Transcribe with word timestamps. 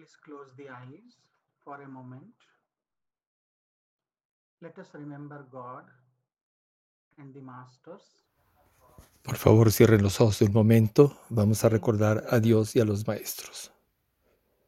Please 0.00 0.16
close 0.24 0.48
the 0.56 0.70
eyes 0.70 1.20
for 1.62 1.82
a 1.82 1.86
moment. 1.86 2.32
Let 4.62 4.78
us 4.78 4.88
remember 4.94 5.44
God 5.52 5.84
and 7.18 7.34
the 7.34 7.42
Masters. 7.42 8.24
Por 9.22 9.36
favor, 9.36 9.70
cierren 9.70 10.02
los 10.02 10.18
ojos 10.22 10.40
un 10.40 10.54
momento. 10.54 11.18
Vamos 11.28 11.64
a 11.64 11.68
recordar 11.68 12.24
a 12.30 12.40
Dios 12.40 12.74
y 12.76 12.80
a 12.80 12.86
los 12.86 13.06
maestros. 13.06 13.72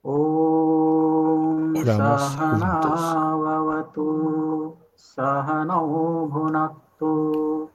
Om 0.03 1.77
Oramos 1.79 2.21
Sahanavavatu 2.35 4.07
Sahanau 4.95 6.29
Bhunaktu 6.29 7.71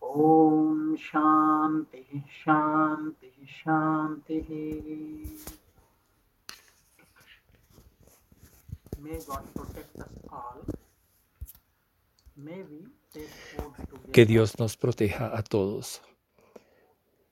Om 0.00 0.96
Shanti 0.96 2.24
Shanti 2.40 3.30
Shanti 3.46 4.38
May 9.04 9.18
God 9.26 9.44
protect 9.54 10.00
us 10.00 10.08
all. 10.30 10.64
May 12.36 12.62
we. 12.62 12.88
Que 14.12 14.26
Dios 14.26 14.58
nos 14.58 14.76
proteja 14.76 15.36
a 15.36 15.42
todos. 15.42 16.00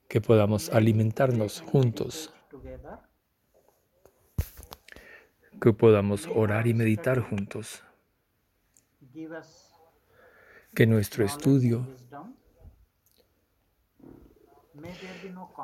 Que 0.07 0.21
podamos 0.21 0.69
alimentarnos 0.69 1.61
juntos. 1.61 2.31
Que 5.63 5.71
podamos 5.71 6.27
orar 6.27 6.67
y 6.67 6.73
meditar 6.73 7.21
juntos. 7.21 7.85
Que 10.75 10.85
nuestro 10.85 11.23
estudio 11.23 11.87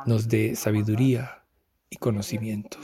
nos 0.06 0.30
dé 0.30 0.56
sabiduría 0.56 1.44
y 1.90 1.98
conocimiento. 1.98 2.78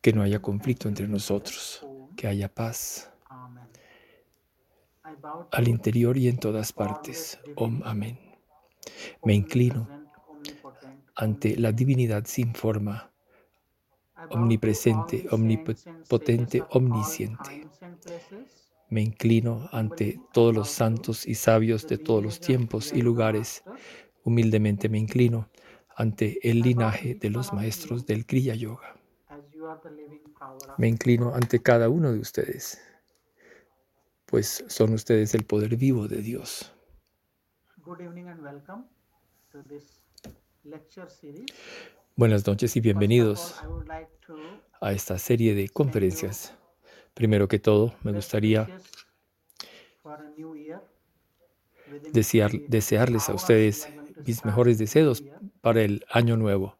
Que 0.00 0.12
no 0.12 0.22
haya 0.22 0.42
conflicto 0.42 0.88
entre 0.88 1.06
nosotros. 1.06 1.86
Que 2.16 2.26
haya 2.26 2.52
paz 2.52 3.12
al 5.52 5.68
interior 5.68 6.16
y 6.16 6.26
en 6.26 6.38
todas 6.38 6.72
partes. 6.72 7.38
Om 7.54 7.82
Amén. 7.84 8.18
Me 9.22 9.34
inclino 9.34 9.88
ante 11.14 11.56
la 11.56 11.70
divinidad 11.70 12.24
sin 12.26 12.52
forma, 12.52 13.11
omnipresente, 14.28 15.26
omnipotente, 15.30 16.66
omnisciente. 16.70 17.66
Me 18.88 19.02
inclino 19.02 19.68
ante 19.72 20.22
todos 20.30 20.54
los 20.54 20.68
santos 20.68 21.26
y 21.26 21.34
sabios 21.34 21.86
de 21.88 21.98
todos 21.98 22.22
los 22.22 22.38
tiempos 22.38 22.92
y 22.92 23.02
lugares. 23.02 23.64
Humildemente 24.22 24.88
me 24.88 24.98
inclino 24.98 25.50
ante 25.96 26.38
el 26.48 26.62
linaje 26.62 27.14
de 27.16 27.30
los 27.30 27.52
maestros 27.52 28.06
del 28.06 28.26
Kriya 28.26 28.54
Yoga. 28.54 28.94
Me 30.76 30.86
inclino 30.86 31.34
ante 31.34 31.62
cada 31.62 31.88
uno 31.88 32.12
de 32.12 32.18
ustedes, 32.18 32.78
pues 34.26 34.64
son 34.66 34.94
ustedes 34.94 35.32
el 35.34 35.44
poder 35.44 35.76
vivo 35.76 36.08
de 36.08 36.22
Dios. 36.22 36.72
Buenas 42.16 42.46
noches 42.46 42.76
y 42.76 42.80
bienvenidos 42.80 43.54
a 44.80 44.92
esta 44.92 45.18
serie 45.18 45.54
de 45.54 45.68
conferencias. 45.68 46.54
Primero 47.14 47.48
que 47.48 47.58
todo, 47.58 47.94
me 48.02 48.12
gustaría 48.12 48.68
desear- 52.12 52.62
desearles 52.68 53.28
a 53.28 53.34
ustedes 53.34 53.88
mis 54.26 54.44
mejores 54.44 54.78
deseos 54.78 55.22
para 55.60 55.82
el 55.82 56.04
año 56.10 56.36
nuevo. 56.36 56.78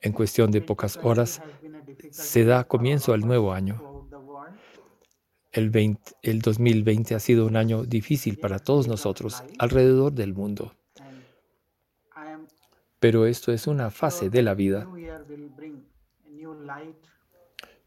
En 0.00 0.12
cuestión 0.12 0.50
de 0.50 0.60
pocas 0.60 0.94
2020 0.94 1.08
horas 1.08 1.42
se 2.10 2.44
da 2.44 2.64
comienzo 2.64 3.12
al 3.12 3.20
nuevo 3.20 3.52
año. 3.52 3.82
El, 5.52 5.70
20 5.70 6.12
el 6.22 6.40
2020 6.42 7.14
ha 7.14 7.20
sido 7.20 7.46
un 7.46 7.56
año 7.56 7.84
difícil 7.84 8.38
para 8.38 8.58
todos 8.58 8.88
nosotros 8.88 9.42
alrededor 9.58 10.12
del 10.12 10.34
mundo, 10.34 10.74
pero 13.06 13.26
esto 13.26 13.52
es 13.52 13.68
una 13.68 13.90
fase 13.90 14.30
de 14.30 14.42
la 14.42 14.54
vida. 14.54 14.84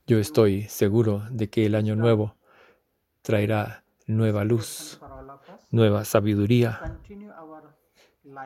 Yo 0.08 0.18
estoy 0.18 0.64
seguro 0.70 1.26
de 1.30 1.50
que 1.50 1.66
el 1.66 1.76
año 1.76 1.98
nuevo 1.98 2.38
traerá 3.22 3.84
nueva 4.08 4.46
luz, 4.46 4.98
nueva 5.72 6.06
sabiduría 6.06 7.02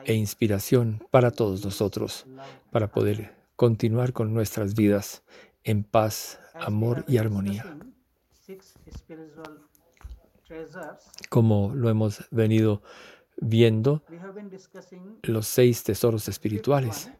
e 0.04 0.14
inspiración 0.14 1.00
para 1.12 1.30
todos 1.30 1.64
nosotros, 1.64 2.26
para 2.72 2.90
poder 2.90 3.36
continuar 3.54 4.12
con 4.12 4.34
nuestras 4.34 4.74
vidas 4.74 5.22
en 5.62 5.84
paz, 5.84 6.40
amor 6.54 7.04
y 7.06 7.18
armonía. 7.18 7.64
Como 11.28 11.72
lo 11.72 11.88
hemos 11.88 12.26
venido 12.32 12.82
viendo, 13.36 14.02
los 15.22 15.46
seis 15.46 15.82
tesoros 15.82 16.28
espirituales. 16.28 17.10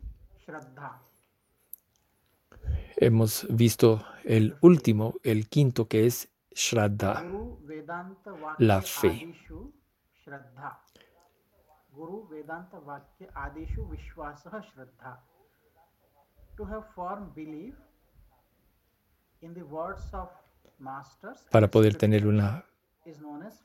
Hemos 2.97 3.47
visto 3.51 4.05
el 4.25 4.57
último, 4.61 5.15
el 5.23 5.49
quinto, 5.49 5.89
que 5.89 6.07
es 6.07 6.29
Shraddha. 6.53 7.25
La 8.59 8.81
fe. 8.83 9.09
Adishu 9.09 9.73
Shraddha. 10.25 10.81
Guru 11.93 12.29
Vedanta 12.29 12.79
Vakya 12.79 13.29
Adishu 13.35 13.89
Vishwasaha 13.89 14.63
Shraddha. 14.63 15.21
To 16.57 16.65
have 16.65 16.85
firm 16.95 17.33
belief 17.35 17.75
in 19.41 19.55
the 19.55 19.63
words 19.63 20.03
of 20.13 20.31
masters 20.79 21.47
Para 21.51 21.71
poder 21.71 21.97
tener 21.97 22.27
una 22.27 22.65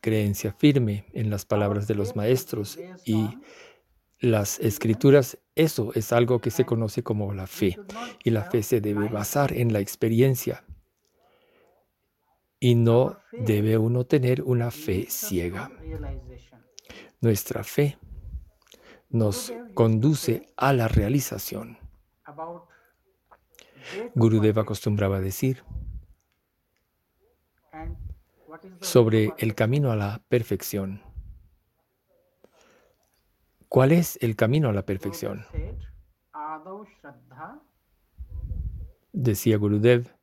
creencia 0.02 0.54
firme 0.54 1.06
en 1.14 1.30
las 1.30 1.46
palabras 1.46 1.88
de 1.88 1.96
los 1.96 2.16
maestros 2.16 2.80
y 3.06 3.30
las 4.20 4.60
escrituras, 4.60 5.38
eso 5.56 5.92
es 5.96 6.12
algo 6.12 6.40
que 6.42 6.52
se 6.52 6.66
conoce 6.66 7.04
como 7.04 7.34
la 7.34 7.48
fe. 7.48 7.78
Y 8.24 8.32
la 8.32 8.44
fe 8.44 8.64
se 8.64 8.82
debe 8.82 9.08
basar 9.08 9.54
en 9.54 9.72
la 9.72 9.80
experiencia. 9.80 10.64
Y 12.60 12.76
no 12.76 13.18
debe 13.32 13.78
uno 13.78 14.06
tener 14.06 14.42
una 14.42 14.72
fe 14.72 15.06
ciega. 15.10 15.72
Nuestra 17.22 17.64
fe 17.64 17.98
nos 19.10 19.54
conduce 19.74 20.48
a 20.58 20.74
la 20.74 20.88
realización. 20.88 21.78
About 22.26 22.68
way 23.98 24.04
to 24.04 24.12
Gurudev 24.16 24.42
perfection 24.42 24.64
acostumbraba 24.64 25.18
a 25.18 25.22
decir 25.22 25.64
sobre 28.82 29.34
el 29.38 29.56
camino 29.56 29.92
a 29.92 29.96
la 29.96 30.22
perfección. 30.30 31.02
¿Cuál 33.68 33.92
es 33.92 34.18
el 34.22 34.36
camino 34.36 34.70
a 34.70 34.74
la 34.74 34.86
perfección? 34.86 35.46
Decía 39.14 39.58
Gurudev. 39.58 40.16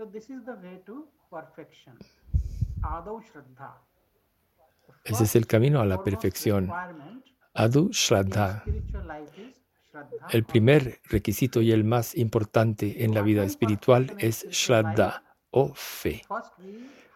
So 0.00 0.06
this 0.06 0.30
is 0.30 0.46
the 0.46 0.54
way 0.54 0.82
to 0.86 1.06
perfection. 1.30 1.98
Adav 2.82 3.22
Shraddha. 3.22 3.89
Ese 5.04 5.24
es 5.24 5.36
el 5.36 5.46
camino 5.46 5.80
a 5.80 5.86
la 5.86 6.02
perfección. 6.02 6.70
Adu 7.54 7.90
Shraddha. 7.92 8.64
El 10.30 10.44
primer 10.44 11.00
requisito 11.04 11.60
y 11.60 11.72
el 11.72 11.84
más 11.84 12.16
importante 12.16 13.04
en 13.04 13.14
la 13.14 13.22
vida 13.22 13.44
espiritual 13.44 14.14
es 14.18 14.46
Shraddha 14.50 15.24
o 15.50 15.72
fe. 15.74 16.22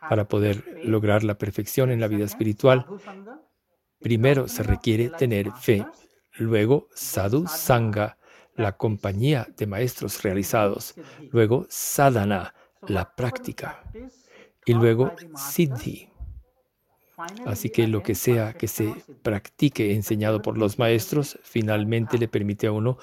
Para 0.09 0.27
poder 0.29 0.81
lograr 0.85 1.25
la 1.25 1.39
perfección 1.39 1.91
en 1.91 2.01
la 2.01 2.09
vida 2.09 2.25
espiritual, 2.25 2.87
primero 4.01 4.49
se 4.49 4.63
requiere 4.63 5.09
tener 5.11 5.53
fe. 5.53 5.87
Luego, 6.33 6.89
sadhu 6.95 7.47
sangha, 7.47 8.19
la 8.57 8.77
compañía 8.77 9.47
de 9.57 9.67
maestros 9.67 10.23
realizados. 10.23 10.95
Luego, 11.31 11.67
sadhana, 11.69 12.55
la 12.87 13.15
práctica. 13.15 13.83
Y 14.67 14.75
luego, 14.75 15.13
siddhi. 15.37 16.09
Así 17.47 17.71
que 17.71 17.87
lo 17.87 18.03
que 18.03 18.15
sea 18.15 18.55
que 18.55 18.67
se 18.67 18.93
practique 19.23 19.95
enseñado 19.95 20.43
por 20.43 20.59
los 20.59 20.79
maestros, 20.79 21.39
finalmente 21.43 22.19
le 22.19 22.29
permite 22.29 22.67
a 22.67 22.73
uno 22.73 22.99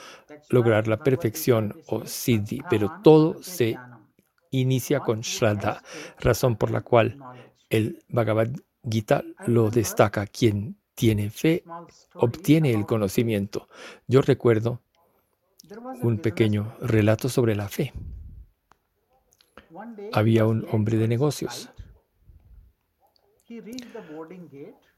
lograr 0.50 0.88
la 0.88 0.98
perfección 0.98 1.82
o 1.88 2.06
siddhi, 2.06 2.62
pero 2.70 2.88
"Shraddhavan 2.88 3.04
todo 3.04 3.44
se 3.44 3.72
jnanam." 3.72 4.02
inicia 4.52 5.00
con 5.00 5.22
Shraddha, 5.22 5.82
razón 6.20 6.58
por 6.58 6.72
la 6.72 6.82
cual 6.82 7.18
el 7.70 8.04
Bhagavad 8.10 8.50
Gita 8.90 9.24
lo 9.48 9.70
destaca. 9.70 10.28
Quien 10.28 10.78
tiene 10.94 11.30
fe, 11.30 11.64
obtiene 12.16 12.72
el 12.74 12.86
conocimiento. 12.86 13.70
Yo 14.08 14.22
recuerdo 14.22 14.82
un 16.02 16.20
pequeño 16.20 16.76
relato 16.82 17.30
sobre 17.30 17.56
la 17.56 17.70
fe. 17.70 17.94
Había 20.12 20.46
un 20.46 20.68
hombre 20.72 20.98
de 20.98 21.08
negocios. 21.08 21.70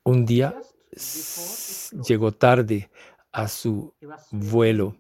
Un 0.04 0.26
día 0.26 0.56
llegó 2.08 2.32
tarde 2.32 2.90
a 3.32 3.48
su 3.48 3.94
vuelo 4.32 4.96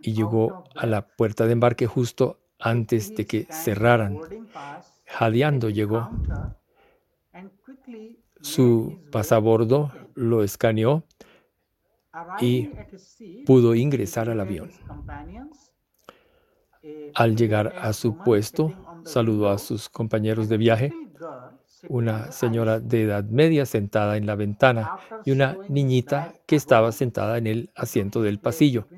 y 0.00 0.14
llegó 0.14 0.64
a 0.74 0.86
la 0.86 1.06
puerta 1.06 1.46
de 1.46 1.52
embarque 1.52 1.86
justo 1.86 2.38
antes 2.58 3.14
de 3.14 3.26
que 3.26 3.46
cerraran. 3.50 4.18
Jadeando 5.06 5.70
llegó. 5.70 6.10
Su 8.40 9.00
pasabordo 9.10 9.92
lo 10.14 10.42
escaneó 10.42 11.04
y 12.40 12.70
pudo 13.46 13.74
ingresar 13.74 14.30
al 14.30 14.40
avión. 14.40 14.70
Al 17.14 17.36
llegar 17.36 17.74
a 17.78 17.92
su 17.92 18.16
puesto, 18.18 18.72
saludó 19.04 19.50
a 19.50 19.58
sus 19.58 19.88
compañeros 19.88 20.48
de 20.48 20.56
viaje, 20.56 20.92
una 21.88 22.32
señora 22.32 22.80
de 22.80 23.02
edad 23.02 23.24
media 23.24 23.66
sentada 23.66 24.16
en 24.16 24.26
la 24.26 24.34
ventana 24.34 24.98
y 25.24 25.30
una 25.30 25.56
niñita 25.68 26.34
que 26.46 26.56
estaba 26.56 26.92
sentada 26.92 27.38
en 27.38 27.46
el 27.46 27.70
asiento 27.74 28.22
del 28.22 28.38
pasillo. 28.38 28.88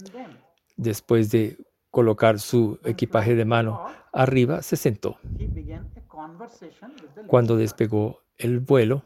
Después 0.77 1.31
de 1.31 1.59
colocar 1.91 2.39
su 2.39 2.79
equipaje 2.85 3.35
de 3.35 3.45
mano 3.45 3.87
arriba, 4.13 4.63
se 4.63 4.77
sentó. 4.77 5.19
Cuando 7.27 7.57
despegó 7.57 8.21
el 8.39 8.61
vuelo, 8.61 9.03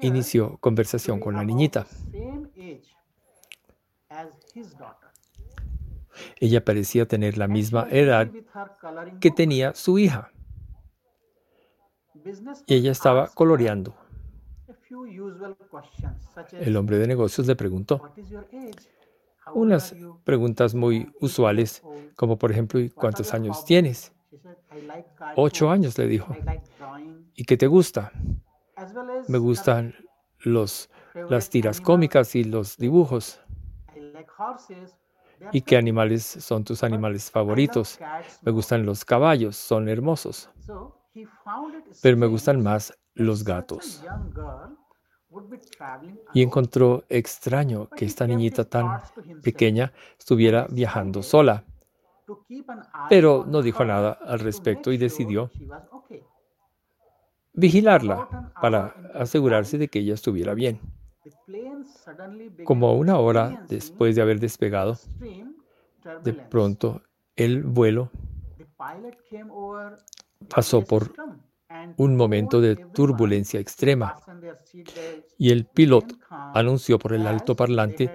inició 0.00 0.58
conversación 0.58 1.20
con 1.20 1.34
la 1.34 1.44
niñita. 1.44 1.86
Ella 6.40 6.64
parecía 6.64 7.06
tener 7.06 7.38
la 7.38 7.46
misma 7.46 7.86
edad 7.90 8.30
que 9.20 9.30
tenía 9.30 9.74
su 9.74 9.98
hija. 9.98 10.32
Y 12.66 12.74
ella 12.74 12.92
estaba 12.92 13.28
coloreando. 13.28 13.94
El 16.58 16.76
hombre 16.76 16.98
de 16.98 17.06
negocios 17.06 17.46
le 17.46 17.56
preguntó 17.56 18.02
unas 19.54 19.94
preguntas 20.24 20.74
muy 20.74 21.12
usuales, 21.20 21.82
como 22.16 22.38
por 22.38 22.50
ejemplo, 22.50 22.80
¿cuántos 22.94 23.32
años 23.34 23.64
tienes? 23.64 24.12
Ocho 25.36 25.70
años, 25.70 25.96
le 25.98 26.06
dijo. 26.06 26.36
¿Y 27.34 27.44
qué 27.44 27.56
te 27.56 27.66
gusta? 27.66 28.12
Me 29.28 29.38
gustan 29.38 29.94
los, 30.40 30.90
las 31.28 31.48
tiras 31.50 31.80
cómicas 31.80 32.34
y 32.34 32.44
los 32.44 32.76
dibujos. 32.76 33.40
¿Y 35.52 35.62
qué 35.62 35.76
animales 35.76 36.24
son 36.24 36.64
tus 36.64 36.82
animales 36.82 37.30
favoritos? 37.30 38.00
Me 38.44 38.52
gustan 38.52 38.84
los 38.86 39.04
caballos, 39.04 39.56
son 39.56 39.88
hermosos. 39.88 40.50
Pero 42.02 42.16
me 42.16 42.26
gustan 42.26 42.62
más 42.62 42.96
los 43.14 43.44
gatos. 43.44 44.04
Y 46.32 46.42
encontró 46.42 47.04
extraño 47.08 47.88
que 47.90 48.04
esta 48.04 48.26
niñita 48.26 48.64
tan 48.64 49.00
pequeña 49.42 49.92
estuviera 50.18 50.66
viajando 50.70 51.22
sola. 51.22 51.64
Pero 53.08 53.44
no 53.46 53.62
dijo 53.62 53.84
nada 53.84 54.12
al 54.12 54.40
respecto 54.40 54.92
y 54.92 54.98
decidió 54.98 55.50
vigilarla 57.52 58.52
para 58.60 58.94
asegurarse 59.14 59.78
de 59.78 59.88
que 59.88 60.00
ella 60.00 60.14
estuviera 60.14 60.54
bien. 60.54 60.80
Como 62.64 62.94
una 62.94 63.18
hora 63.18 63.64
después 63.68 64.14
de 64.14 64.22
haber 64.22 64.40
despegado, 64.40 64.96
de 66.22 66.32
pronto 66.32 67.02
el 67.34 67.62
vuelo 67.62 68.10
pasó 70.48 70.82
por 70.82 71.12
un 71.96 72.16
momento 72.16 72.60
de 72.60 72.76
turbulencia 72.76 73.60
extrema 73.60 74.16
y 75.38 75.50
el 75.50 75.66
piloto 75.66 76.16
anunció 76.30 76.98
por 76.98 77.12
el 77.12 77.26
altoparlante, 77.26 78.10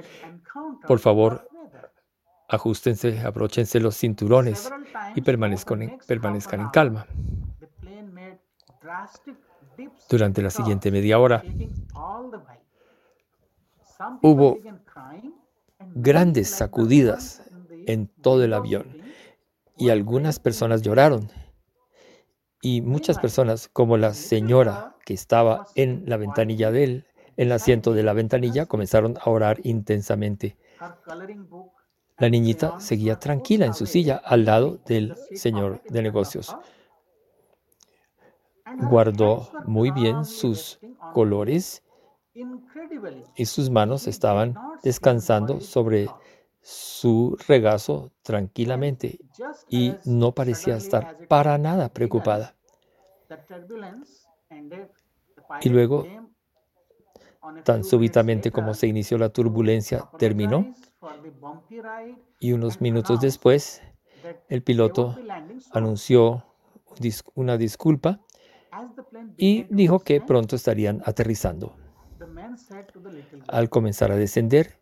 por 0.87 0.99
favor, 0.99 1.47
ajustense, 2.47 3.19
abróchense 3.21 3.79
los 3.79 3.97
cinturones 3.97 4.71
y 5.15 5.21
permanezcan 5.21 5.81
en, 5.83 5.97
permanezcan 6.07 6.61
en 6.61 6.69
calma. 6.69 7.07
Durante 10.09 10.41
la 10.41 10.49
siguiente 10.49 10.91
media 10.91 11.19
hora 11.19 11.43
hubo 14.21 14.57
grandes 15.95 16.49
sacudidas 16.49 17.43
en 17.87 18.07
todo 18.07 18.43
el 18.43 18.53
avión 18.53 19.01
y 19.77 19.89
algunas 19.89 20.39
personas 20.39 20.81
lloraron 20.81 21.29
y 22.61 22.81
muchas 22.81 23.17
personas, 23.19 23.67
como 23.67 23.97
la 23.97 24.13
señora 24.13 24.95
que 25.05 25.13
estaba 25.13 25.67
en 25.75 26.03
la 26.05 26.17
ventanilla 26.17 26.71
de 26.71 26.83
él, 26.83 27.05
en 27.37 27.47
el 27.47 27.51
asiento 27.53 27.93
de 27.93 28.03
la 28.03 28.13
ventanilla, 28.13 28.67
comenzaron 28.67 29.17
a 29.19 29.29
orar 29.29 29.59
intensamente. 29.63 30.57
La 32.17 32.29
niñita 32.29 32.79
seguía 32.79 33.17
tranquila 33.17 33.65
en 33.65 33.73
su 33.73 33.87
silla 33.87 34.21
al 34.23 34.45
lado 34.45 34.79
del 34.85 35.15
señor 35.33 35.81
de 35.89 36.03
negocios. 36.03 36.55
Guardó 38.89 39.49
muy 39.65 39.89
bien 39.91 40.23
sus 40.23 40.79
colores 41.13 41.83
y 43.35 43.45
sus 43.45 43.69
manos 43.69 44.07
estaban 44.07 44.55
descansando 44.83 45.59
sobre 45.61 46.07
su 46.61 47.37
regazo 47.47 48.11
tranquilamente 48.21 49.19
y 49.69 49.95
no 50.05 50.33
parecía 50.33 50.75
estar 50.75 51.27
para 51.27 51.57
nada 51.57 51.89
preocupada. 51.89 52.55
Y 55.61 55.69
luego, 55.69 56.05
tan 57.63 57.83
súbitamente 57.83 58.51
como 58.51 58.73
se 58.73 58.87
inició 58.87 59.17
la 59.17 59.29
turbulencia, 59.29 60.09
terminó 60.17 60.73
y 62.39 62.53
unos 62.53 62.81
minutos 62.81 63.19
después 63.19 63.81
el 64.49 64.61
piloto 64.61 65.17
anunció 65.71 66.45
una 67.33 67.57
disculpa 67.57 68.19
y 69.37 69.63
dijo 69.69 69.99
que 69.99 70.21
pronto 70.21 70.55
estarían 70.55 71.01
aterrizando. 71.05 71.75
Al 73.47 73.69
comenzar 73.69 74.11
a 74.11 74.15
descender, 74.15 74.80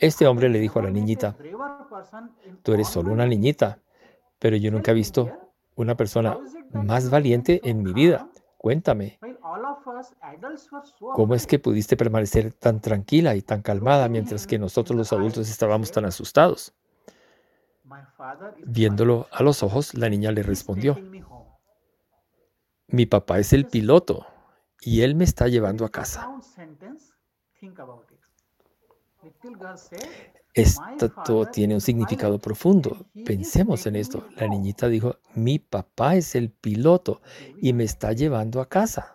este 0.00 0.26
hombre 0.26 0.48
le 0.48 0.58
dijo 0.58 0.78
a 0.78 0.82
la 0.82 0.90
niñita, 0.90 1.36
tú 2.62 2.72
eres 2.72 2.88
solo 2.88 3.12
una 3.12 3.26
niñita, 3.26 3.80
pero 4.38 4.56
yo 4.56 4.70
nunca 4.70 4.90
he 4.90 4.94
visto 4.94 5.30
una 5.76 5.96
persona 5.96 6.38
más 6.72 7.10
valiente 7.10 7.60
en 7.64 7.82
mi 7.82 7.92
vida. 7.92 8.28
Cuéntame, 8.56 9.18
¿cómo 10.98 11.34
es 11.34 11.46
que 11.46 11.58
pudiste 11.58 11.96
permanecer 11.96 12.52
tan 12.52 12.80
tranquila 12.80 13.36
y 13.36 13.42
tan 13.42 13.62
calmada 13.62 14.08
mientras 14.08 14.46
que 14.46 14.58
nosotros 14.58 14.96
los 14.96 15.12
adultos 15.12 15.48
estábamos 15.48 15.92
tan 15.92 16.04
asustados? 16.04 16.74
Viéndolo 18.66 19.28
a 19.30 19.42
los 19.42 19.62
ojos, 19.62 19.94
la 19.94 20.08
niña 20.08 20.32
le 20.32 20.42
respondió, 20.42 20.98
mi 22.88 23.06
papá 23.06 23.38
es 23.38 23.52
el 23.52 23.66
piloto 23.66 24.26
y 24.80 25.02
él 25.02 25.14
me 25.14 25.24
está 25.24 25.48
llevando 25.48 25.84
a 25.84 25.90
casa. 25.90 26.28
Esto 30.54 31.46
tiene 31.52 31.74
un 31.74 31.80
significado 31.80 32.38
profundo. 32.38 33.06
Pensemos 33.24 33.86
en 33.86 33.96
esto. 33.96 34.26
La 34.36 34.48
niñita 34.48 34.88
dijo, 34.88 35.16
mi 35.34 35.58
papá 35.58 36.16
es 36.16 36.34
el 36.34 36.50
piloto 36.50 37.20
y 37.60 37.72
me 37.72 37.84
está 37.84 38.12
llevando 38.12 38.60
a 38.60 38.68
casa. 38.68 39.14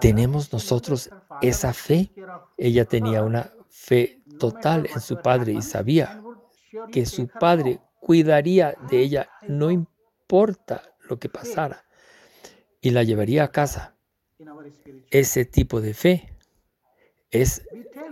¿Tenemos 0.00 0.52
nosotros 0.52 1.10
esa 1.40 1.72
fe? 1.72 2.10
Ella 2.56 2.84
tenía 2.84 3.22
una 3.22 3.50
fe 3.68 4.22
total 4.38 4.88
en 4.92 5.00
su 5.00 5.20
padre 5.20 5.52
y 5.52 5.62
sabía 5.62 6.22
que 6.90 7.04
su 7.04 7.28
padre 7.28 7.80
cuidaría 8.00 8.74
de 8.88 9.00
ella, 9.00 9.28
no 9.46 9.70
importa 9.70 10.82
lo 11.08 11.18
que 11.18 11.28
pasara, 11.28 11.84
y 12.80 12.90
la 12.90 13.02
llevaría 13.02 13.44
a 13.44 13.52
casa. 13.52 13.94
Ese 15.10 15.44
tipo 15.44 15.80
de 15.80 15.94
fe 15.94 16.31
es 17.32 17.62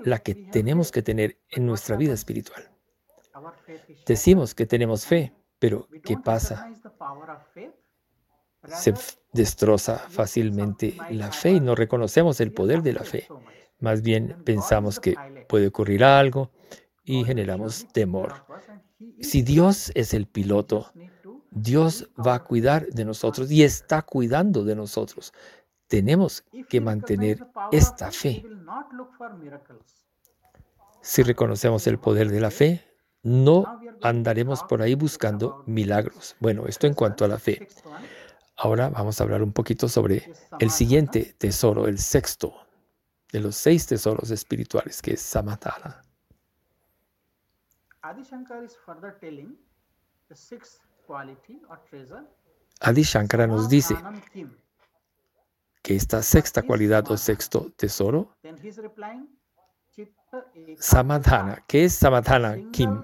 la 0.04 0.18
que 0.18 0.34
tenemos 0.34 0.90
que 0.90 1.02
tener 1.02 1.38
en 1.50 1.66
nuestra 1.66 1.96
vida 1.96 2.14
espiritual. 2.14 2.70
Decimos 4.06 4.54
que 4.54 4.66
tenemos 4.66 5.06
fe, 5.06 5.32
pero 5.58 5.86
¿qué 6.02 6.16
pasa? 6.16 6.72
Se 8.66 8.94
destroza 9.32 9.98
fácilmente 9.98 10.96
la 11.10 11.30
fe 11.30 11.52
y 11.52 11.60
no 11.60 11.74
reconocemos 11.74 12.40
el 12.40 12.52
poder 12.52 12.82
de 12.82 12.94
la 12.94 13.04
fe. 13.04 13.28
Más 13.78 14.02
bien 14.02 14.42
pensamos 14.44 14.98
que 15.00 15.14
puede 15.48 15.68
ocurrir 15.68 16.02
algo 16.04 16.50
y 17.04 17.24
generamos 17.24 17.86
temor. 17.92 18.44
Si 19.20 19.42
Dios 19.42 19.92
es 19.94 20.12
el 20.12 20.26
piloto, 20.26 20.92
Dios 21.50 22.08
va 22.24 22.34
a 22.34 22.44
cuidar 22.44 22.86
de 22.88 23.04
nosotros 23.04 23.50
y 23.50 23.62
está 23.64 24.02
cuidando 24.02 24.64
de 24.64 24.76
nosotros. 24.76 25.32
Tenemos 25.90 26.44
que 26.68 26.80
mantener 26.80 27.44
esta 27.72 28.12
fe. 28.12 28.44
Si 31.00 31.24
reconocemos 31.24 31.84
el 31.88 31.98
poder 31.98 32.30
de 32.30 32.40
la 32.40 32.52
fe, 32.52 32.84
no 33.24 33.64
andaremos 34.00 34.62
por 34.62 34.82
ahí 34.82 34.94
buscando 34.94 35.64
milagros. 35.66 36.36
Bueno, 36.38 36.66
esto 36.68 36.86
en 36.86 36.94
cuanto 36.94 37.24
a 37.24 37.28
la 37.28 37.40
fe. 37.40 37.66
Ahora 38.56 38.88
vamos 38.88 39.20
a 39.20 39.24
hablar 39.24 39.42
un 39.42 39.52
poquito 39.52 39.88
sobre 39.88 40.32
el 40.60 40.70
siguiente 40.70 41.34
tesoro, 41.36 41.88
el 41.88 41.98
sexto 41.98 42.54
de 43.32 43.40
los 43.40 43.56
seis 43.56 43.84
tesoros 43.84 44.30
espirituales, 44.30 45.02
que 45.02 45.14
es 45.14 45.20
Samatana. 45.20 46.04
Adi 52.80 53.02
Shankara 53.02 53.48
nos 53.48 53.68
dice 53.68 53.96
que 55.82 55.96
esta 55.96 56.22
sexta 56.22 56.62
cualidad 56.62 57.10
o 57.10 57.16
sexto 57.16 57.70
tesoro, 57.76 58.36
Samadhana, 60.78 61.64
¿qué 61.66 61.84
es 61.84 61.94
Samadhana, 61.94 62.56
Kim? 62.70 63.02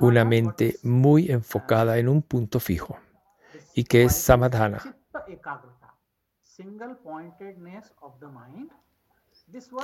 una 0.00 0.24
mente 0.24 0.76
muy 0.82 1.30
enfocada 1.30 1.98
en 1.98 2.08
un 2.08 2.22
punto 2.22 2.60
fijo 2.60 2.98
y 3.74 3.84
que 3.84 4.04
es 4.04 4.14
samadhana. 4.14 4.80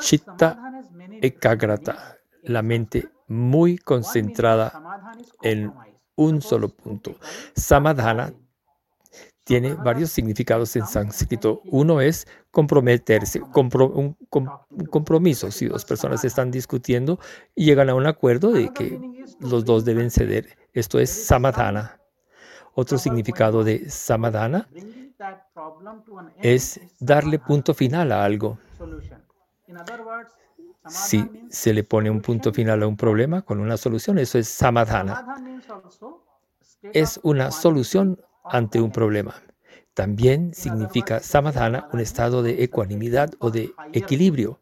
Chitta 0.01 0.59
ekagrata, 1.21 2.17
la 2.43 2.63
mente 2.63 3.09
muy 3.29 3.79
concentrada 3.79 4.73
en 5.43 5.73
un 6.17 6.43
solo 6.43 6.69
punto. 6.69 7.17
Samadhana 7.55 8.33
tiene 9.47 9.75
varios 9.75 10.11
significados 10.11 10.75
en 10.75 10.87
sánscrito. 10.87 11.63
Uno 11.67 12.01
es 12.01 12.27
comprometerse, 12.51 13.41
un, 13.41 14.17
compromiso. 14.91 15.53
Si 15.53 15.67
dos 15.67 15.85
personas 15.85 16.25
están 16.25 16.51
discutiendo 16.51 17.21
y 17.55 17.67
llegan 17.67 17.89
a 17.89 17.95
un 17.95 18.07
acuerdo 18.07 18.51
de 18.51 18.73
que 18.73 18.99
los 19.39 19.65
dos 19.65 19.85
deben 19.85 20.11
ceder, 20.11 20.59
esto 20.73 20.99
es 20.99 21.11
samadhana. 21.11 22.01
Otro 22.75 22.99
significado 22.99 23.63
de 23.63 23.89
samadhana 23.89 24.69
es 26.43 26.81
darle 26.99 27.39
punto 27.39 27.73
final 27.73 28.11
a 28.11 28.25
algo. 28.25 28.59
Si 30.89 31.29
se 31.51 31.73
le 31.73 31.85
pone 31.85 32.11
un 32.11 32.21
punto 32.21 32.53
final 32.53 32.83
a 32.83 32.87
un 32.87 32.97
problema 32.97 33.43
con 33.43 33.61
una 33.61 33.77
solución, 33.77 34.19
eso 34.19 34.39
es 34.39 34.49
samadhana. 34.49 35.25
Es 36.93 37.19
una 37.23 37.51
solución 37.51 38.21
ante 38.45 38.81
un 38.81 38.93
problema. 38.93 39.35
También 39.95 40.53
significa 40.55 41.21
samadhana 41.21 41.89
un 41.93 42.01
estado 42.01 42.43
de 42.43 42.63
ecuanimidad 42.63 43.31
o 43.39 43.51
de 43.51 43.73
equilibrio. 43.93 44.61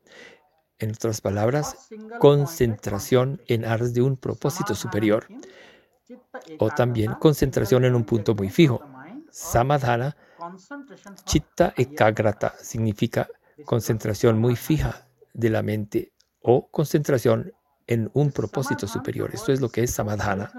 En 0.78 0.90
otras 0.90 1.20
palabras, 1.20 1.88
concentración 2.18 3.42
en 3.46 3.64
aras 3.64 3.94
de 3.94 4.02
un 4.02 4.16
propósito 4.16 4.74
superior. 4.74 5.26
O 6.58 6.70
también 6.70 7.14
concentración 7.14 7.84
en 7.84 7.94
un 7.94 8.04
punto 8.04 8.34
muy 8.34 8.48
fijo. 8.48 8.80
Samadhana, 9.30 10.16
chitta 11.24 11.74
ekagrata, 11.76 12.54
significa 12.60 13.28
concentración 13.64 14.38
muy 14.38 14.56
fija 14.56 15.08
de 15.32 15.50
la 15.50 15.62
mente 15.62 16.12
o 16.44 16.68
concentración 16.70 17.52
en 17.86 18.10
un 18.12 18.30
propósito 18.30 18.86
superior. 18.86 19.30
Esto 19.32 19.50
es 19.50 19.60
lo 19.60 19.70
que 19.70 19.82
es 19.82 19.92
samadhana. 19.92 20.52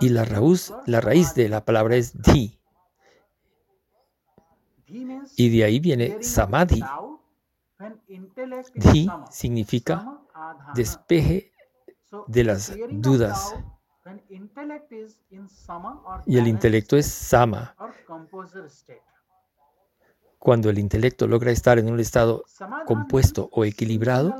Y 0.00 0.08
la 0.08 0.24
raíz, 0.24 0.72
la 0.86 1.00
raíz 1.00 1.34
de 1.34 1.48
la 1.48 1.64
palabra 1.64 1.96
es 1.96 2.20
dhi. 2.20 2.58
Y 5.36 5.56
de 5.56 5.64
ahí 5.64 5.78
viene 5.78 6.22
samadhi. 6.22 6.82
Dhi 8.74 9.08
significa 9.30 10.20
despeje 10.74 11.52
de 12.26 12.44
las 12.44 12.72
dudas. 12.90 13.54
Y 16.26 16.38
el 16.38 16.48
intelecto 16.48 16.96
es 16.96 17.06
sama. 17.06 17.76
Cuando 20.40 20.70
el 20.70 20.78
intelecto 20.78 21.26
logra 21.26 21.50
estar 21.50 21.78
en 21.78 21.92
un 21.92 22.00
estado 22.00 22.44
compuesto 22.86 23.50
o 23.52 23.66
equilibrado, 23.66 24.34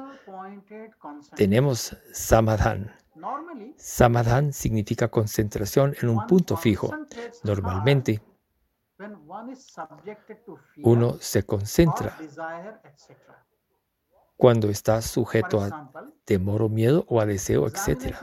tenemos 1.37 1.95
samadhan. 2.13 2.91
Samadhan 3.77 4.55
significa 4.55 5.09
concentración 5.09 5.95
en 6.01 6.09
un 6.09 6.27
punto 6.27 6.57
fijo. 6.57 6.91
Normalmente, 7.45 8.23
uno 10.83 11.19
se 11.21 11.43
concentra 11.43 12.17
cuando 14.39 14.71
está 14.71 15.03
sujeto 15.03 15.61
a 15.61 15.93
temor 16.25 16.63
o 16.63 16.71
miedo 16.71 17.05
o 17.09 17.21
a 17.21 17.27
deseo, 17.27 17.67
etc. 17.67 18.17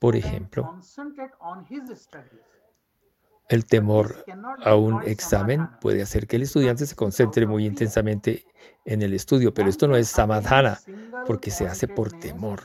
Por 0.00 0.14
ejemplo, 0.14 0.78
el 3.48 3.66
temor 3.66 4.24
a 4.64 4.76
un 4.76 5.02
examen 5.02 5.68
puede 5.80 6.02
hacer 6.02 6.26
que 6.26 6.36
el 6.36 6.42
estudiante 6.42 6.86
se 6.86 6.94
concentre 6.96 7.46
muy 7.46 7.66
intensamente 7.66 8.44
en 8.84 9.02
el 9.02 9.14
estudio, 9.14 9.52
pero 9.52 9.68
esto 9.68 9.86
no 9.86 9.96
es 9.96 10.08
samadhana, 10.08 10.80
porque 11.26 11.50
se 11.50 11.66
hace 11.66 11.88
por 11.88 12.12
temor. 12.12 12.62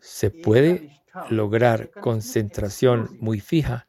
Se 0.00 0.30
puede 0.30 1.02
lograr 1.30 1.90
concentración 1.90 3.16
muy 3.20 3.40
fija 3.40 3.86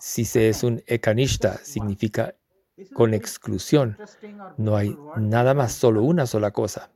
si 0.00 0.24
se 0.24 0.48
es 0.48 0.62
un 0.62 0.82
ekanishta, 0.86 1.58
significa 1.58 2.34
con 2.92 3.14
exclusión. 3.14 3.96
No 4.56 4.76
hay 4.76 4.96
nada 5.16 5.54
más, 5.54 5.72
solo 5.72 6.02
una 6.02 6.26
sola 6.26 6.50
cosa. 6.50 6.90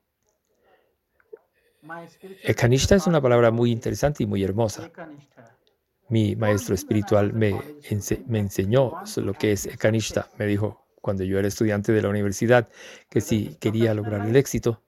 Ekanishta 2.43 2.95
es 2.95 3.07
una 3.07 3.21
palabra 3.21 3.51
muy 3.51 3.71
interesante 3.73 4.23
y 4.23 4.27
muy 4.27 4.45
hermosa. 4.45 4.91
Mi 6.11 6.37
maestro 6.37 6.75
espiritual 6.75 7.33
me, 7.33 7.55
me 8.27 8.39
enseñó 8.39 8.93
lo 9.17 9.33
que 9.33 9.53
es 9.53 9.67
Ekanishta. 9.67 10.29
Me 10.39 10.47
dijo 10.47 10.85
cuando 11.01 11.25
yo 11.25 11.39
era 11.39 11.49
estudiante 11.49 11.93
de 11.93 12.03
la 12.03 12.09
universidad 12.09 12.69
que 13.09 13.21
si 13.21 13.57
quería 13.61 13.95
lograr 13.95 14.27
el 14.27 14.37
éxito 14.37 14.83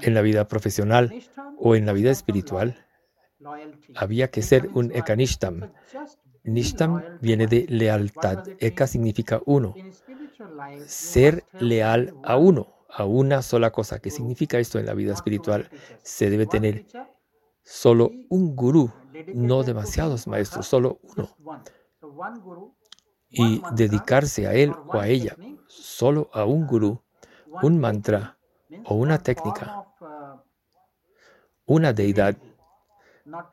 en 0.00 0.14
la 0.14 0.22
vida 0.22 0.48
profesional 0.48 1.12
o 1.58 1.74
en 1.74 1.84
la 1.84 1.92
vida 1.92 2.10
espiritual, 2.10 2.86
había 3.96 4.30
que 4.30 4.42
ser 4.42 4.70
un 4.72 4.92
Ekanishtam. 4.94 5.72
Nishtam 6.44 7.02
viene 7.20 7.46
de 7.46 7.66
lealtad. 7.68 8.44
Eka 8.58 8.86
significa 8.86 9.40
uno. 9.46 9.74
Ser 10.86 11.44
leal 11.58 12.14
a 12.24 12.36
uno, 12.36 12.74
a 12.88 13.04
una 13.04 13.42
sola 13.42 13.70
cosa. 13.70 14.00
¿Qué 14.00 14.10
significa 14.10 14.58
esto 14.58 14.78
en 14.78 14.86
la 14.86 14.94
vida 14.94 15.12
espiritual? 15.12 15.68
Se 16.02 16.30
debe 16.30 16.46
tener 16.46 16.86
solo 17.62 18.10
un 18.28 18.54
gurú, 18.54 18.90
no 19.34 19.62
demasiados 19.62 20.26
maestros, 20.26 20.66
solo 20.66 21.00
uno. 21.02 21.28
Y 23.28 23.62
dedicarse 23.72 24.46
a 24.46 24.52
él 24.52 24.74
o 24.88 24.98
a 24.98 25.08
ella, 25.08 25.36
solo 25.66 26.28
a 26.32 26.44
un 26.44 26.66
gurú, 26.66 27.02
un 27.62 27.78
mantra 27.78 28.36
o 28.84 28.94
una 28.94 29.18
técnica, 29.18 29.86
una 31.66 31.92
deidad. 31.92 32.36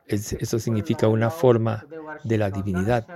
eso 0.06 0.58
significa 0.58 1.08
una 1.08 1.30
forma 1.30 1.86
de 2.24 2.36
la 2.36 2.50
divinidad, 2.50 3.06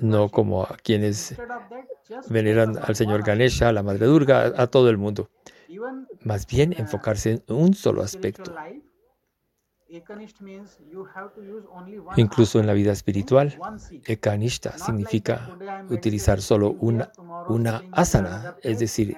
no 0.00 0.28
como 0.28 0.64
a 0.64 0.76
quienes 0.82 1.40
veneran 2.28 2.76
al 2.82 2.96
Señor 2.96 3.22
Ganesha, 3.22 3.68
a 3.68 3.72
la 3.72 3.82
Madre 3.82 4.06
Durga, 4.06 4.52
a 4.56 4.66
todo 4.66 4.90
el 4.90 4.98
mundo 4.98 5.30
más 6.24 6.46
bien 6.46 6.74
enfocarse 6.76 7.42
en 7.46 7.54
un 7.54 7.74
solo 7.74 8.02
aspecto. 8.02 8.54
Incluso 12.16 12.60
en 12.60 12.66
la 12.66 12.72
vida 12.72 12.92
espiritual, 12.92 13.58
Ekanishta 14.06 14.78
significa 14.78 15.50
utilizar 15.90 16.40
solo 16.40 16.70
una, 16.80 17.12
una 17.48 17.82
asana, 17.92 18.56
es 18.62 18.78
decir, 18.78 19.16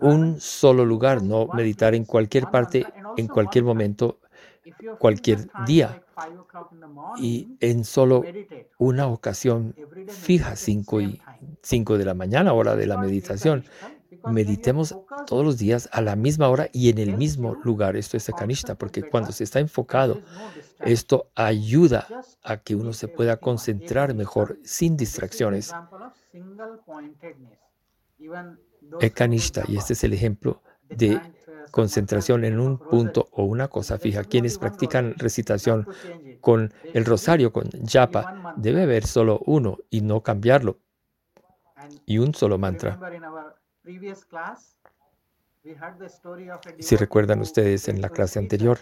un 0.00 0.40
solo 0.40 0.84
lugar, 0.84 1.22
no 1.22 1.46
meditar 1.48 1.94
en 1.94 2.04
cualquier 2.04 2.50
parte, 2.50 2.86
en 3.16 3.28
cualquier 3.28 3.64
momento, 3.64 4.18
cualquier 4.98 5.48
día. 5.66 6.02
y 7.16 7.56
en 7.60 7.84
solo 7.84 8.22
una 8.78 9.06
ocasión 9.06 9.74
fija, 10.08 10.54
5 10.54 11.00
y 11.00 11.20
5 11.62 11.98
de 11.98 12.04
la 12.04 12.14
mañana, 12.14 12.52
hora 12.52 12.76
de 12.76 12.86
la 12.86 12.98
meditación. 12.98 13.64
Meditemos 14.26 14.96
todos 15.26 15.44
los 15.44 15.58
días 15.58 15.88
a 15.92 16.00
la 16.00 16.16
misma 16.16 16.48
hora 16.48 16.68
y 16.72 16.90
en 16.90 16.98
el 16.98 17.16
mismo 17.16 17.54
lugar. 17.64 17.96
Esto 17.96 18.16
es 18.16 18.28
Ekanishta, 18.28 18.74
porque 18.74 19.02
cuando 19.02 19.32
se 19.32 19.44
está 19.44 19.60
enfocado, 19.60 20.20
esto 20.80 21.30
ayuda 21.34 22.06
a 22.42 22.58
que 22.58 22.74
uno 22.74 22.92
se 22.92 23.08
pueda 23.08 23.38
concentrar 23.38 24.14
mejor 24.14 24.58
sin 24.64 24.96
distracciones. 24.96 25.72
Ekanishta, 29.00 29.64
y 29.68 29.76
este 29.76 29.92
es 29.92 30.04
el 30.04 30.12
ejemplo 30.12 30.62
de 30.88 31.20
concentración 31.70 32.44
en 32.44 32.58
un 32.58 32.78
punto 32.78 33.28
o 33.32 33.44
una 33.44 33.68
cosa 33.68 33.98
fija. 33.98 34.24
Quienes 34.24 34.58
practican 34.58 35.14
recitación 35.16 35.86
con 36.40 36.72
el 36.92 37.04
rosario, 37.04 37.52
con 37.52 37.70
japa, 37.86 38.54
debe 38.56 38.82
haber 38.82 39.06
solo 39.06 39.40
uno 39.46 39.78
y 39.90 40.00
no 40.00 40.22
cambiarlo. 40.22 40.78
Y 42.06 42.18
un 42.18 42.34
solo 42.34 42.58
mantra. 42.58 42.98
Si 46.78 46.96
recuerdan 46.96 47.40
ustedes 47.40 47.88
en 47.88 48.00
la 48.00 48.08
clase 48.08 48.38
anterior, 48.38 48.78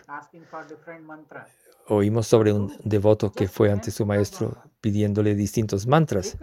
oímos 1.89 2.27
sobre 2.27 2.53
un 2.53 2.73
devoto 2.85 3.33
que 3.33 3.49
fue 3.49 3.73
ante 3.73 3.91
su 3.91 4.07
maestro 4.07 4.57
pidiéndole 4.81 5.35
distintos 5.35 5.87
mantras. 5.87 6.37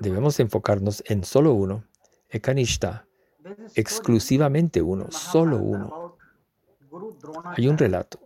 Debemos 0.00 0.40
enfocarnos 0.40 1.02
en 1.06 1.24
solo 1.24 1.54
uno. 1.54 1.84
Ekanishta 2.28 3.06
exclusivamente 3.74 4.82
uno, 4.82 5.10
solo 5.10 5.58
uno. 5.58 6.16
Hay 7.56 7.68
un 7.68 7.78
relato 7.78 8.18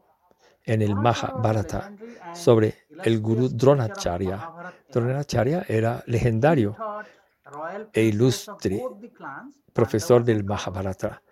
en 0.64 0.82
el 0.82 0.94
Mahabharata 0.94 1.92
sobre 2.34 2.87
el 3.04 3.20
Guru 3.20 3.48
Dronacharya. 3.48 4.75
Dronacharya 4.90 5.64
era 5.68 6.02
legendario 6.06 6.76
e 7.93 8.02
ilustre 8.02 8.83
profesor 9.73 10.25
del 10.25 10.45
Mahabharata. 10.45 11.23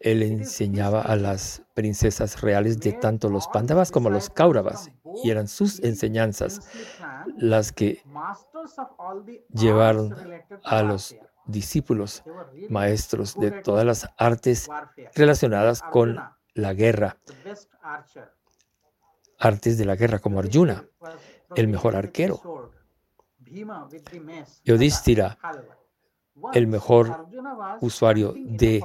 Él 0.00 0.22
enseñaba 0.22 1.02
a 1.02 1.16
las 1.16 1.62
princesas 1.74 2.40
reales 2.40 2.78
de 2.78 2.92
tanto 2.92 3.28
los 3.28 3.48
Pandavas 3.48 3.90
como 3.90 4.10
los 4.10 4.30
Kauravas, 4.30 4.90
y 5.24 5.30
eran 5.30 5.48
sus 5.48 5.80
enseñanzas 5.80 6.60
las 7.36 7.72
que 7.72 8.02
llevaron 9.52 10.14
a 10.62 10.82
los 10.82 11.16
discípulos, 11.46 12.22
maestros 12.68 13.34
de 13.38 13.50
todas 13.50 13.84
las 13.84 14.08
artes 14.16 14.68
relacionadas 15.14 15.82
con 15.82 16.18
la 16.54 16.74
guerra. 16.74 17.16
Artes 19.38 19.78
de 19.78 19.84
la 19.84 19.96
guerra 19.96 20.18
como 20.20 20.38
Arjuna, 20.38 20.84
el 21.56 21.68
mejor 21.68 21.96
arquero. 21.96 22.70
Yodhishthira, 24.64 25.38
el 26.52 26.66
mejor 26.66 27.26
usuario 27.80 28.34
de 28.36 28.84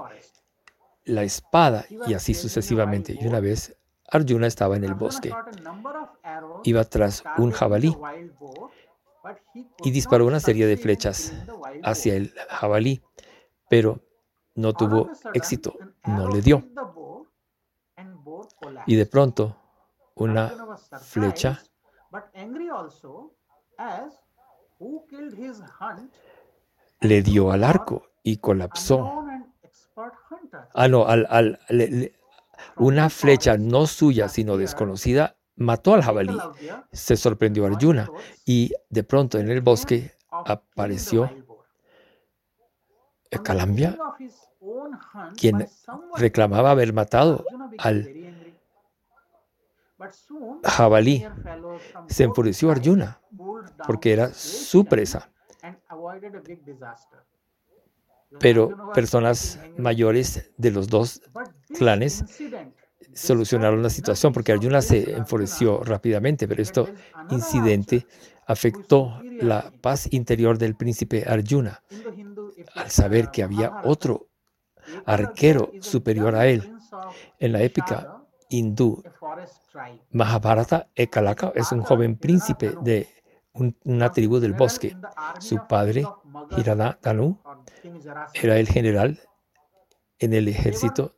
la 1.06 1.24
espada 1.24 1.86
y 1.90 2.14
así 2.14 2.34
sucesivamente. 2.34 3.18
Y 3.20 3.28
una 3.28 3.40
vez 3.40 3.78
Arjuna 4.10 4.48
estaba 4.48 4.76
en 4.76 4.84
el 4.84 4.94
bosque, 4.94 5.34
iba 6.64 6.84
tras 6.86 7.24
un 7.38 7.52
jabalí 7.52 7.96
y 9.84 9.92
disparó 9.92 10.26
una 10.26 10.40
serie 10.40 10.66
de 10.68 10.78
flechas 10.78 11.34
hacia 11.84 12.16
el 12.16 12.34
jabalí, 12.50 13.02
pero 13.70 14.00
no 14.56 14.74
tuvo 14.74 15.10
éxito, 15.34 15.76
no 16.06 16.30
le 16.30 16.42
dio. 16.42 16.64
Y 18.86 18.96
de 18.96 19.06
pronto, 19.06 19.58
una 20.16 20.52
flecha 21.02 21.62
le 27.02 27.22
dio 27.22 27.52
al 27.52 27.64
arco 27.64 28.10
y 28.24 28.38
colapsó. 28.38 29.26
Ah, 30.74 30.88
no, 30.88 31.06
al, 31.08 31.60
una 32.78 33.10
flecha 33.10 33.58
no 33.58 33.86
suya, 33.88 34.30
sino 34.30 34.58
desconocida, 34.58 35.36
mató 35.56 35.94
al 35.94 36.04
jabalí. 36.04 36.38
Se 36.92 37.18
sorprendió 37.18 37.66
Arjuna 37.66 38.10
y 38.46 38.74
de 38.90 39.04
pronto 39.04 39.38
en 39.38 39.50
el 39.50 39.62
bosque 39.62 40.12
apareció 40.30 41.30
Calambia, 43.44 43.98
quien 45.36 45.68
reclamaba 46.16 46.72
haber 46.72 46.94
matado 46.94 47.46
al 47.80 48.10
jabalí. 50.64 51.26
Se 52.08 52.24
enfureció 52.24 52.72
Arjuna 52.72 53.20
porque 53.86 54.14
era 54.14 54.34
su 54.34 54.86
presa. 54.86 55.30
Pero 58.40 58.92
personas 58.94 59.60
mayores 59.78 60.52
de 60.58 60.72
los 60.72 60.88
dos 60.88 61.22
clanes 61.78 62.26
solucionaron 63.14 63.84
la 63.84 63.90
situación 63.90 64.34
porque 64.34 64.52
Arjuna 64.52 64.82
se 64.82 65.16
enfureció 65.16 65.84
rápidamente, 65.84 66.48
pero 66.48 66.62
este 66.62 66.84
incidente 67.30 68.08
afectó 68.48 69.22
la 69.40 69.72
paz 69.82 70.12
interior 70.12 70.58
del 70.58 70.76
príncipe 70.76 71.24
Arjuna 71.28 71.84
al 72.76 72.90
saber 72.90 73.30
que 73.30 73.44
había 73.44 73.82
otro 73.84 74.28
arquero 75.06 75.72
superior 75.80 76.36
a 76.36 76.48
él. 76.48 76.74
En 77.40 77.52
la 77.52 77.62
épica 77.62 78.24
hindú 78.50 79.04
Mahabharata, 80.12 80.90
Ekalaka 80.96 81.52
es 81.56 81.72
un 81.72 81.82
joven 81.82 82.18
príncipe 82.18 82.74
de 82.82 83.08
una 83.54 84.12
tribu 84.12 84.40
del 84.40 84.54
bosque. 84.54 84.96
Su 85.40 85.60
padre, 85.68 86.06
Hiranadanu, 86.58 87.40
era 88.34 88.58
el 88.58 88.68
general 88.68 89.20
en 90.20 90.34
el 90.34 90.48
ejército 90.48 91.16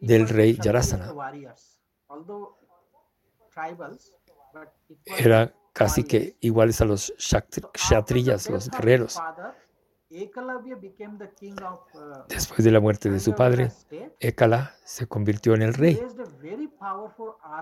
del 0.00 0.28
rey 0.28 0.58
Yarasana. 0.60 1.12
Era 5.04 5.54
casi 5.72 6.04
que 6.04 6.36
iguales 6.40 6.80
a 6.80 6.84
los 6.84 7.12
kshatriyas, 7.72 8.50
los 8.50 8.70
guerreros. 8.70 9.20
Después 12.28 12.64
de 12.64 12.70
la 12.70 12.80
muerte 12.80 13.10
de 13.10 13.18
su 13.18 13.34
padre, 13.34 13.72
Ekala 14.20 14.74
se 14.84 15.08
convirtió 15.08 15.54
en 15.54 15.62
el 15.62 15.74
rey 15.74 16.00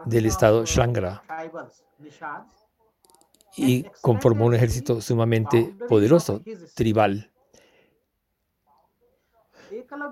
del 0.04 0.26
estado 0.26 0.64
Shangara 0.66 1.22
y 3.56 3.84
conformó 4.00 4.46
un 4.46 4.54
ejército 4.54 5.00
sumamente 5.00 5.74
poderoso, 5.88 6.42
tribal 6.74 7.30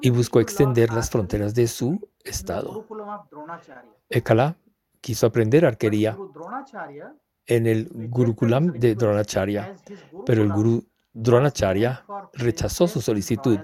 y 0.01 0.11
buscó 0.11 0.41
extender 0.41 0.93
las 0.93 1.11
fronteras 1.11 1.55
de 1.55 1.67
su 1.67 2.09
estado. 2.25 2.87
Ekala 4.09 4.57
quiso 5.01 5.27
aprender 5.27 5.65
arquería 5.65 6.17
en 7.47 7.67
el 7.67 7.89
Gurukulam 7.93 8.73
de 8.73 8.95
Dronacharya, 8.95 9.77
pero 10.25 10.43
el 10.43 10.53
Guru 10.53 10.85
Dronacharya 11.13 12.05
rechazó 12.35 12.87
su 12.87 13.01
solicitud 13.01 13.59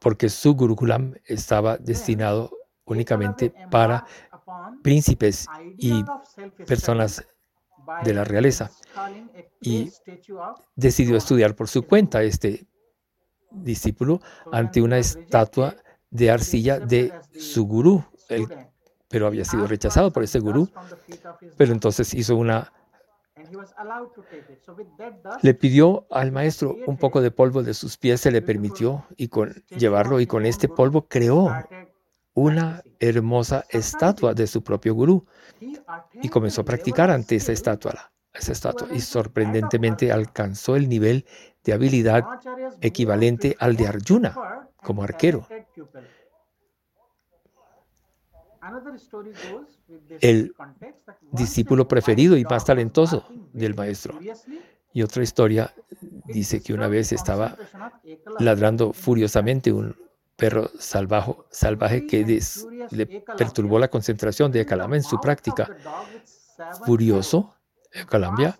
porque 0.00 0.28
su 0.28 0.54
Gurukulam 0.54 1.14
estaba 1.24 1.76
destinado 1.76 2.50
únicamente 2.84 3.52
para 3.70 4.06
príncipes 4.82 5.46
y 5.76 6.04
personas 6.66 7.26
de 8.04 8.14
la 8.14 8.24
realeza. 8.24 8.70
Y 9.60 9.90
decidió 10.76 11.16
estudiar 11.16 11.54
por 11.54 11.68
su 11.68 11.84
cuenta 11.86 12.22
este 12.22 12.66
discípulo 13.50 14.20
ante 14.52 14.82
una 14.82 14.98
estatua 14.98 15.74
de 16.10 16.30
arcilla 16.30 16.78
de 16.78 17.12
su 17.38 17.66
gurú, 17.66 18.04
pero 19.08 19.26
había 19.26 19.44
sido 19.44 19.66
rechazado 19.66 20.12
por 20.12 20.22
ese 20.22 20.38
gurú, 20.38 20.68
pero 21.56 21.72
entonces 21.72 22.14
hizo 22.14 22.36
una... 22.36 22.72
Le 25.42 25.54
pidió 25.54 26.06
al 26.10 26.32
maestro 26.32 26.76
un 26.86 26.98
poco 26.98 27.20
de 27.20 27.30
polvo 27.30 27.62
de 27.62 27.72
sus 27.72 27.96
pies, 27.96 28.20
se 28.20 28.30
le 28.30 28.42
permitió 28.42 29.06
y 29.16 29.28
con 29.28 29.54
llevarlo 29.68 30.20
y 30.20 30.26
con 30.26 30.44
este 30.44 30.68
polvo 30.68 31.06
creó 31.08 31.48
una 32.34 32.82
hermosa 33.00 33.64
estatua 33.70 34.34
de 34.34 34.46
su 34.46 34.62
propio 34.62 34.94
gurú 34.94 35.26
y 36.22 36.28
comenzó 36.28 36.62
a 36.62 36.64
practicar 36.64 37.10
ante 37.10 37.36
esa 37.36 37.52
estatua, 37.52 38.12
esa 38.32 38.52
estatua 38.52 38.88
y 38.92 39.00
sorprendentemente 39.00 40.12
alcanzó 40.12 40.76
el 40.76 40.88
nivel 40.88 41.24
de 41.64 41.72
habilidad 41.72 42.24
equivalente 42.80 43.56
al 43.58 43.76
de 43.76 43.88
Arjuna 43.88 44.34
como 44.76 45.02
arquero. 45.02 45.46
El 50.20 50.54
discípulo 51.32 51.88
preferido 51.88 52.36
y 52.36 52.44
más 52.44 52.64
talentoso 52.64 53.24
del 53.52 53.74
maestro. 53.74 54.18
Y 54.92 55.02
otra 55.02 55.22
historia 55.22 55.74
dice 56.26 56.62
que 56.62 56.72
una 56.72 56.88
vez 56.88 57.12
estaba 57.12 57.56
ladrando 58.38 58.92
furiosamente 58.92 59.72
un 59.72 59.96
perro 60.38 60.70
salvaje, 60.78 61.34
salvaje 61.50 62.06
que 62.06 62.24
le 62.90 63.06
perturbó 63.36 63.78
la 63.80 63.88
concentración 63.88 64.52
de 64.52 64.64
Kalama 64.64 64.94
en 64.94 65.02
su 65.02 65.20
práctica. 65.20 65.68
Furioso, 66.86 67.56
Calambia 68.08 68.58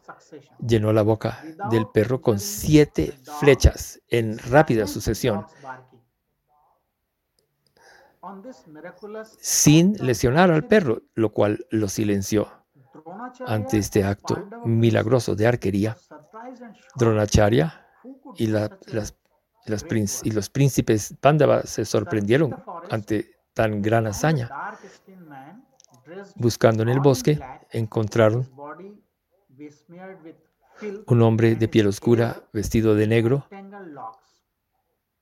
llenó 0.59 0.93
la 0.93 1.03
boca 1.03 1.43
del 1.71 1.87
perro 1.87 2.21
con 2.21 2.41
siete 2.41 3.17
flechas 3.39 4.01
en 4.09 4.39
rápida 4.39 4.89
sucesión, 4.89 5.47
sin 9.41 9.95
lesionar 10.05 10.51
al 10.51 10.67
perro, 10.67 11.03
lo 11.15 11.33
cual 11.33 11.65
lo 11.71 11.89
silenció. 11.89 12.49
Ante 13.47 13.79
este 13.79 14.05
acto 14.05 14.49
milagroso 14.65 15.37
de 15.37 15.47
arquería, 15.47 15.97
Dronacharya 16.97 17.87
y, 18.37 18.49
las, 18.49 19.15
y 20.25 20.31
los 20.31 20.51
príncipes 20.51 21.15
Pandava 21.21 21.63
se 21.63 21.85
sorprendieron 21.85 22.57
ante 22.91 23.37
tan 23.55 23.83
gran 23.83 24.07
hazaña. 24.07 24.51
Buscando 26.37 26.83
en 26.83 26.89
el 26.89 27.01
bosque, 27.01 27.39
encontraron 27.71 28.49
un 31.07 31.23
hombre 31.23 31.55
de 31.57 31.69
piel 31.69 31.87
oscura, 31.89 32.43
vestido 32.53 32.95
de 32.95 33.07
negro, 33.07 33.47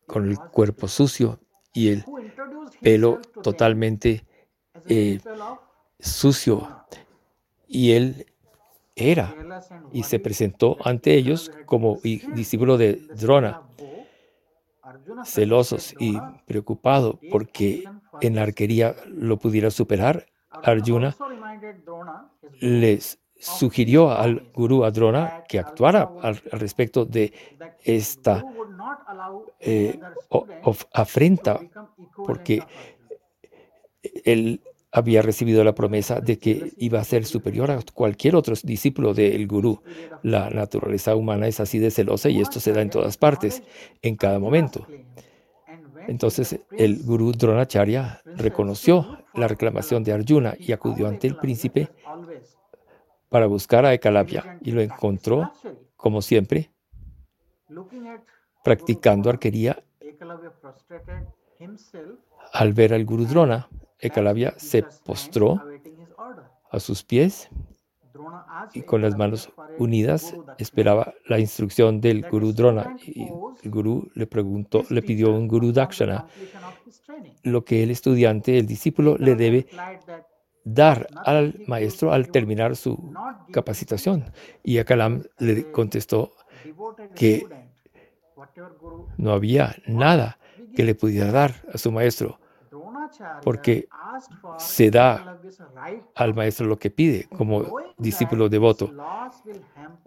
con 0.06 0.28
el 0.28 0.38
cuerpo 0.38 0.86
sucio 0.86 1.40
y 1.72 1.88
el 1.88 2.04
pelo 2.80 3.20
totalmente 3.42 4.24
eh, 4.86 5.20
sucio. 5.98 6.84
Y 7.66 7.92
él 7.92 8.26
era 8.94 9.34
y 9.92 10.04
se 10.04 10.18
presentó 10.18 10.76
ante 10.84 11.14
ellos 11.14 11.50
como 11.66 11.98
discípulo 12.02 12.78
de 12.78 12.94
Drona, 13.14 13.62
celosos 15.24 15.94
y 15.98 16.18
preocupado 16.46 17.18
porque 17.30 17.84
en 18.20 18.36
la 18.36 18.42
arquería 18.42 18.94
lo 19.06 19.38
pudiera 19.38 19.70
superar. 19.70 20.26
Arjuna 20.62 21.14
les 22.60 23.18
sugirió 23.38 24.10
al 24.10 24.50
gurú 24.54 24.84
Adrona 24.84 25.44
que 25.48 25.58
actuara 25.58 26.10
al, 26.22 26.36
respecto 26.52 27.04
de 27.04 27.32
esta 27.84 28.42
eh, 29.60 29.98
afrenta, 30.92 31.60
porque 32.24 32.62
él 34.24 34.60
había 34.96 35.20
recibido 35.20 35.62
la 35.62 35.74
promesa 35.74 36.20
de 36.20 36.38
que 36.38 36.72
iba 36.78 36.98
a 36.98 37.04
ser 37.04 37.26
superior 37.26 37.70
a 37.70 37.80
cualquier 37.92 38.34
otro 38.34 38.54
discípulo 38.62 39.12
del 39.12 39.46
gurú. 39.46 39.82
La 40.22 40.48
naturaleza 40.48 41.14
humana 41.14 41.46
es 41.46 41.60
así 41.60 41.78
de 41.78 41.90
celosa 41.90 42.30
y 42.30 42.40
esto 42.40 42.60
se 42.60 42.72
da 42.72 42.80
en 42.80 42.88
todas 42.88 43.18
partes, 43.18 43.62
en 44.00 44.16
cada 44.16 44.38
momento. 44.38 44.86
Entonces 46.08 46.60
el 46.70 47.02
gurú 47.02 47.32
Dronacharya 47.32 48.22
reconoció 48.24 49.18
la 49.34 49.48
reclamación 49.48 50.02
de 50.02 50.14
Arjuna 50.14 50.54
y 50.58 50.72
acudió 50.72 51.08
ante 51.08 51.26
el 51.26 51.36
príncipe 51.36 51.90
para 53.28 53.44
buscar 53.44 53.84
a 53.84 53.92
Ekalavya 53.92 54.58
y 54.62 54.70
lo 54.70 54.80
encontró, 54.80 55.52
como 55.94 56.22
siempre, 56.22 56.70
practicando 58.64 59.28
arquería. 59.28 59.84
Al 62.54 62.72
ver 62.72 62.94
al 62.94 63.04
Guru 63.04 63.26
Drona, 63.26 63.68
Ekalavya 63.98 64.54
se 64.58 64.84
postró 65.04 65.62
a 66.70 66.80
sus 66.80 67.02
pies 67.02 67.48
y 68.74 68.82
con 68.82 69.02
las 69.02 69.16
manos 69.16 69.52
unidas 69.78 70.34
esperaba 70.58 71.14
la 71.26 71.38
instrucción 71.38 72.00
del 72.00 72.28
Guru 72.28 72.52
Drona. 72.52 72.96
Y 73.04 73.28
el 73.62 73.70
Guru 73.70 74.10
le 74.14 74.26
preguntó, 74.26 74.84
le 74.90 75.02
pidió 75.02 75.32
un 75.32 75.48
Guru 75.48 75.72
Dakshana, 75.72 76.26
lo 77.42 77.64
que 77.64 77.82
el 77.82 77.90
estudiante, 77.90 78.58
el 78.58 78.66
discípulo, 78.66 79.16
le 79.18 79.34
debe 79.34 79.66
dar 80.64 81.06
al 81.24 81.62
maestro 81.66 82.12
al 82.12 82.30
terminar 82.30 82.76
su 82.76 83.12
capacitación. 83.52 84.24
Y 84.64 84.78
Akalam 84.78 85.22
le 85.38 85.70
contestó 85.70 86.32
que 87.14 87.46
no 89.16 89.32
había 89.32 89.76
nada 89.86 90.38
que 90.74 90.84
le 90.84 90.94
pudiera 90.94 91.30
dar 91.30 91.54
a 91.72 91.78
su 91.78 91.90
maestro, 91.92 92.38
porque 93.42 93.88
se 94.58 94.90
da 94.90 95.38
al 96.14 96.34
maestro 96.34 96.66
lo 96.66 96.78
que 96.78 96.90
pide 96.90 97.28
como 97.36 97.64
discípulo 97.98 98.48
devoto. 98.48 98.92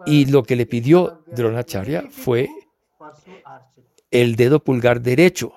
Y 0.06 0.26
lo 0.26 0.42
que 0.42 0.56
le 0.56 0.66
pidió 0.66 1.22
Dronacharya 1.26 2.04
fue 2.10 2.48
el 4.10 4.36
dedo 4.36 4.62
pulgar 4.62 5.00
derecho 5.00 5.52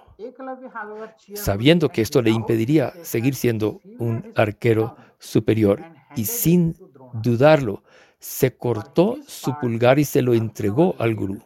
sabiendo 1.33 1.89
que 1.89 2.01
esto 2.01 2.21
le 2.21 2.31
impediría 2.31 2.93
seguir 3.03 3.35
siendo 3.35 3.81
un 3.99 4.31
arquero 4.35 4.95
superior 5.19 5.81
y 6.15 6.25
sin 6.25 6.75
dudarlo, 7.13 7.83
se 8.19 8.55
cortó 8.55 9.17
su 9.27 9.57
pulgar 9.59 9.99
y 9.99 10.05
se 10.05 10.21
lo 10.21 10.33
entregó 10.33 10.95
al 10.99 11.15
gurú. 11.15 11.41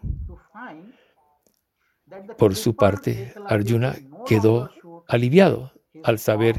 Por 2.37 2.55
su 2.55 2.75
parte, 2.75 3.33
Arjuna 3.45 3.95
quedó 4.25 4.69
aliviado 5.07 5.71
al 6.03 6.19
saber 6.19 6.55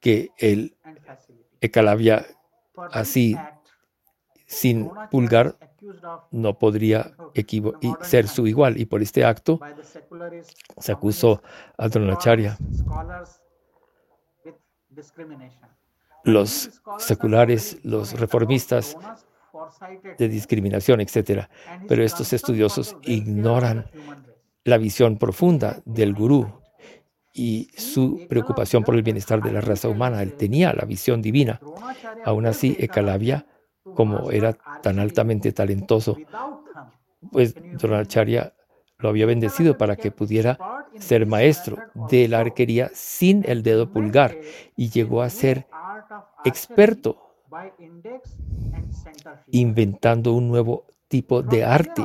que 0.00 0.30
el 0.38 0.76
Ekalavya 1.60 2.26
así 2.92 3.36
sin 4.46 4.90
pulgar 5.10 5.56
no 6.30 6.58
podría 6.58 7.14
ser 8.02 8.28
su 8.28 8.46
igual 8.46 8.78
y 8.78 8.86
por 8.86 9.02
este 9.02 9.24
acto 9.24 9.60
se 10.78 10.92
acusó 10.92 11.42
a 11.78 11.88
Dronacharya. 11.88 12.58
Los 16.24 16.82
seculares, 16.98 17.78
los 17.82 18.18
reformistas 18.18 18.96
de 20.18 20.28
discriminación, 20.28 21.00
etc. 21.00 21.46
Pero 21.88 22.02
estos 22.02 22.32
estudiosos 22.32 22.96
ignoran 23.02 23.90
la 24.64 24.78
visión 24.78 25.16
profunda 25.16 25.80
del 25.84 26.14
gurú 26.14 26.59
y 27.40 27.70
su 27.74 28.26
preocupación 28.28 28.84
por 28.84 28.94
el 28.94 29.02
bienestar 29.02 29.40
de 29.40 29.50
la 29.50 29.62
raza 29.62 29.88
humana. 29.88 30.22
Él 30.22 30.34
tenía 30.34 30.74
la 30.74 30.84
visión 30.84 31.22
divina. 31.22 31.58
Aún 32.26 32.44
así, 32.44 32.76
Ekalavya 32.78 33.46
como 33.94 34.30
era 34.30 34.52
tan 34.82 34.98
altamente 34.98 35.50
talentoso, 35.52 36.18
pues 37.32 37.54
Dronacharya 37.54 38.52
lo 38.98 39.08
había 39.08 39.24
bendecido 39.24 39.78
para 39.78 39.96
que 39.96 40.10
pudiera 40.10 40.58
ser 40.98 41.24
maestro 41.24 41.78
de 42.10 42.28
la 42.28 42.40
arquería 42.40 42.90
sin 42.92 43.42
el 43.48 43.62
dedo 43.62 43.90
pulgar 43.90 44.36
y 44.76 44.90
llegó 44.90 45.22
a 45.22 45.30
ser 45.30 45.66
experto 46.44 47.38
inventando 49.50 50.34
un 50.34 50.48
nuevo 50.48 50.84
tipo 51.08 51.42
de 51.42 51.64
arte 51.64 52.04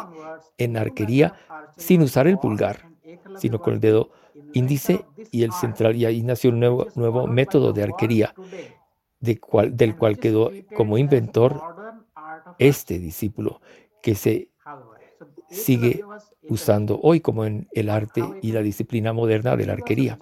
en 0.58 0.78
arquería 0.78 1.34
sin 1.76 2.02
usar 2.04 2.26
el 2.28 2.40
pulgar, 2.40 2.88
sino 3.36 3.60
con 3.60 3.74
el 3.74 3.80
dedo 3.82 4.12
índice 4.56 5.06
y 5.32 5.44
el 5.44 5.52
central. 5.52 5.96
Y 5.96 6.06
ahí 6.06 6.24
nació 6.24 6.50
un 6.50 6.60
nuevo, 6.60 6.88
nuevo 6.96 7.28
método 7.28 7.72
de 7.72 7.84
arquería 7.84 8.34
cual, 9.40 9.76
del 9.76 9.96
cual 9.96 10.18
quedó 10.18 10.52
como 10.76 10.98
inventor 10.98 11.62
este 12.60 13.00
discípulo 13.00 13.62
que 14.02 14.16
se 14.16 14.50
sigue 15.50 16.04
usando 16.50 17.00
hoy 17.02 17.22
como 17.22 17.46
en 17.46 17.68
el 17.74 17.90
arte 17.90 18.24
y 18.42 18.52
la 18.52 18.62
disciplina 18.62 19.14
moderna 19.14 19.56
de 19.56 19.66
la 19.66 19.74
arquería. 19.74 20.20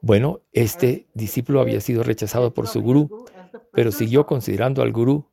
Bueno, 0.00 0.40
este 0.52 1.06
discípulo 1.14 1.60
había 1.60 1.80
sido 1.80 2.02
rechazado 2.02 2.52
por 2.52 2.66
su 2.66 2.82
gurú, 2.82 3.26
pero 3.72 3.90
siguió 3.90 4.26
considerando 4.26 4.82
al 4.82 4.92
gurú 4.92 5.26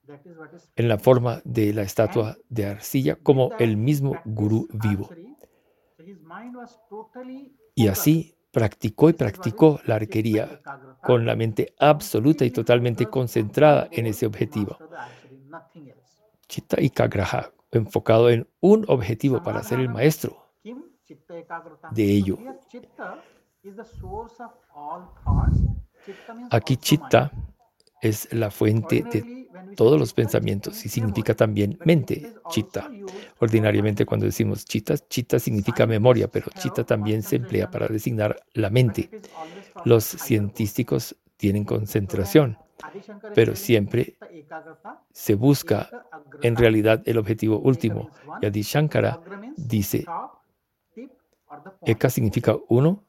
en 0.75 0.87
la 0.87 0.97
forma 0.97 1.41
de 1.43 1.73
la 1.73 1.83
estatua 1.83 2.37
de 2.49 2.65
arcilla 2.65 3.15
como 3.15 3.51
el 3.59 3.77
mismo 3.77 4.15
gurú 4.25 4.67
vivo. 4.73 5.09
Y 7.75 7.87
así 7.87 8.35
practicó 8.51 9.09
y 9.09 9.13
practicó 9.13 9.79
la 9.85 9.95
arquería 9.95 10.61
con 11.01 11.25
la 11.25 11.35
mente 11.35 11.73
absoluta 11.79 12.45
y 12.45 12.51
totalmente 12.51 13.05
concentrada 13.05 13.87
en 13.91 14.07
ese 14.07 14.25
objetivo. 14.25 14.77
Chitta 16.47 16.81
y 16.81 16.89
Kagraha, 16.89 17.51
enfocado 17.71 18.29
en 18.29 18.47
un 18.59 18.85
objetivo 18.87 19.41
para 19.41 19.63
ser 19.63 19.79
el 19.79 19.89
maestro 19.89 20.51
de 21.91 22.03
ello. 22.03 22.37
Aquí 26.49 26.77
Chitta 26.77 27.31
es 28.01 28.33
la 28.33 28.51
fuente 28.51 29.03
de 29.03 29.40
todos 29.75 29.99
los 29.99 30.13
pensamientos 30.13 30.85
y 30.85 30.89
significa 30.89 31.33
también 31.35 31.77
mente, 31.83 32.33
chitta. 32.49 32.89
Ordinariamente 33.39 34.05
cuando 34.05 34.25
decimos 34.25 34.65
chitta, 34.65 34.97
chitta 34.97 35.39
significa 35.39 35.85
memoria, 35.85 36.27
pero 36.27 36.47
chitta 36.57 36.83
también 36.83 37.23
se 37.23 37.37
emplea 37.37 37.69
para 37.69 37.87
designar 37.87 38.41
la 38.53 38.69
mente. 38.69 39.09
Los 39.85 40.03
científicos 40.03 41.15
tienen 41.37 41.65
concentración, 41.65 42.57
pero 43.33 43.55
siempre 43.55 44.15
se 45.11 45.35
busca 45.35 45.89
en 46.41 46.55
realidad 46.55 47.01
el 47.05 47.17
objetivo 47.17 47.59
último. 47.59 48.09
Y 48.41 48.45
Adi 48.45 48.61
Shankara 48.61 49.19
dice, 49.55 50.05
Eka 51.85 52.09
significa 52.09 52.55
uno, 52.69 53.03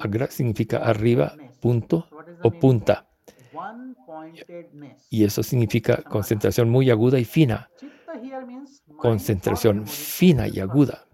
Agra 0.00 0.28
significa 0.28 0.78
arriba, 0.78 1.34
punto 1.60 2.06
o 2.42 2.50
punta 2.50 3.07
Y 5.10 5.24
eso 5.24 5.42
significa 5.42 6.02
concentración 6.02 6.68
muy 6.68 6.90
aguda 6.90 7.18
y 7.18 7.24
fina. 7.24 7.70
Concentración 8.96 9.86
fina 9.86 10.48
y 10.48 10.60
aguda. 10.60 11.06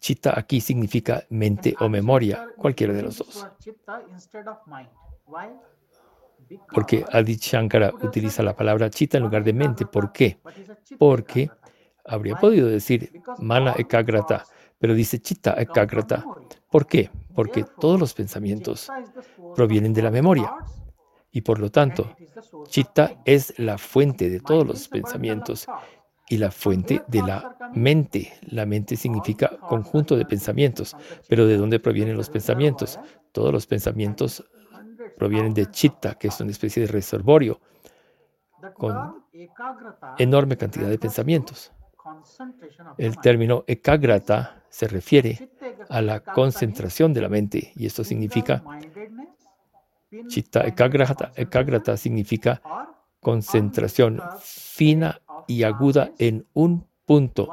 Chitta 0.00 0.38
aquí 0.38 0.60
significa 0.60 1.24
mente 1.30 1.74
o 1.80 1.88
memoria, 1.88 2.48
cualquiera 2.56 2.92
de 2.92 3.02
los 3.02 3.18
dos. 3.18 3.46
Porque 6.72 7.04
Adi 7.10 7.36
Shankara 7.36 7.92
utiliza 8.02 8.42
la 8.42 8.54
palabra 8.54 8.90
chitta 8.90 9.16
en 9.16 9.24
lugar 9.24 9.44
de 9.44 9.52
mente. 9.52 9.86
¿Por 9.86 10.12
qué? 10.12 10.38
Porque 10.98 11.50
habría 12.04 12.36
podido 12.36 12.68
decir 12.68 13.22
mana 13.38 13.74
ekagrata, 13.78 14.44
pero 14.78 14.94
dice 14.94 15.20
chitta 15.20 15.54
ekagrata. 15.54 16.24
¿Por 16.70 16.86
qué? 16.86 17.10
Porque 17.34 17.64
todos 17.80 17.98
los 17.98 18.12
pensamientos 18.12 18.90
provienen 19.54 19.94
de 19.94 20.02
la 20.02 20.10
memoria. 20.10 20.52
Y 21.34 21.40
por 21.40 21.58
lo 21.58 21.68
tanto, 21.68 22.14
chitta 22.68 23.20
es 23.24 23.58
la 23.58 23.76
fuente 23.76 24.30
de 24.30 24.38
todos 24.38 24.64
los 24.64 24.86
pensamientos 24.86 25.66
y 26.28 26.36
la 26.36 26.52
fuente 26.52 27.02
de 27.08 27.22
la 27.22 27.56
mente. 27.74 28.34
La 28.42 28.66
mente 28.66 28.94
significa 28.94 29.58
conjunto 29.68 30.16
de 30.16 30.26
pensamientos. 30.26 30.96
Pero 31.28 31.48
¿de 31.48 31.56
dónde 31.56 31.80
provienen 31.80 32.16
los 32.16 32.30
pensamientos? 32.30 33.00
Todos 33.32 33.52
los 33.52 33.66
pensamientos 33.66 34.48
provienen 35.18 35.54
de 35.54 35.66
chitta, 35.66 36.14
que 36.14 36.28
es 36.28 36.40
una 36.40 36.52
especie 36.52 36.86
de 36.86 36.92
reservorio 36.92 37.60
con 38.74 39.24
enorme 40.16 40.56
cantidad 40.56 40.88
de 40.88 41.00
pensamientos. 41.00 41.72
El 42.96 43.18
término 43.18 43.64
ekagrata 43.66 44.62
se 44.68 44.86
refiere 44.86 45.50
a 45.88 46.00
la 46.00 46.20
concentración 46.20 47.12
de 47.12 47.22
la 47.22 47.28
mente 47.28 47.72
y 47.74 47.86
esto 47.86 48.04
significa 48.04 48.62
chitta 50.28 50.64
ekagrata, 50.66 51.96
significa 51.96 52.60
concentración 53.20 54.20
fina 54.40 55.20
y 55.46 55.62
aguda 55.62 56.12
en 56.18 56.46
un 56.52 56.86
punto 57.04 57.48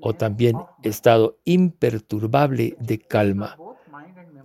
o 0.00 0.14
también 0.14 0.56
estado 0.82 1.38
imperturbable 1.44 2.76
de 2.78 2.98
calma. 2.98 3.56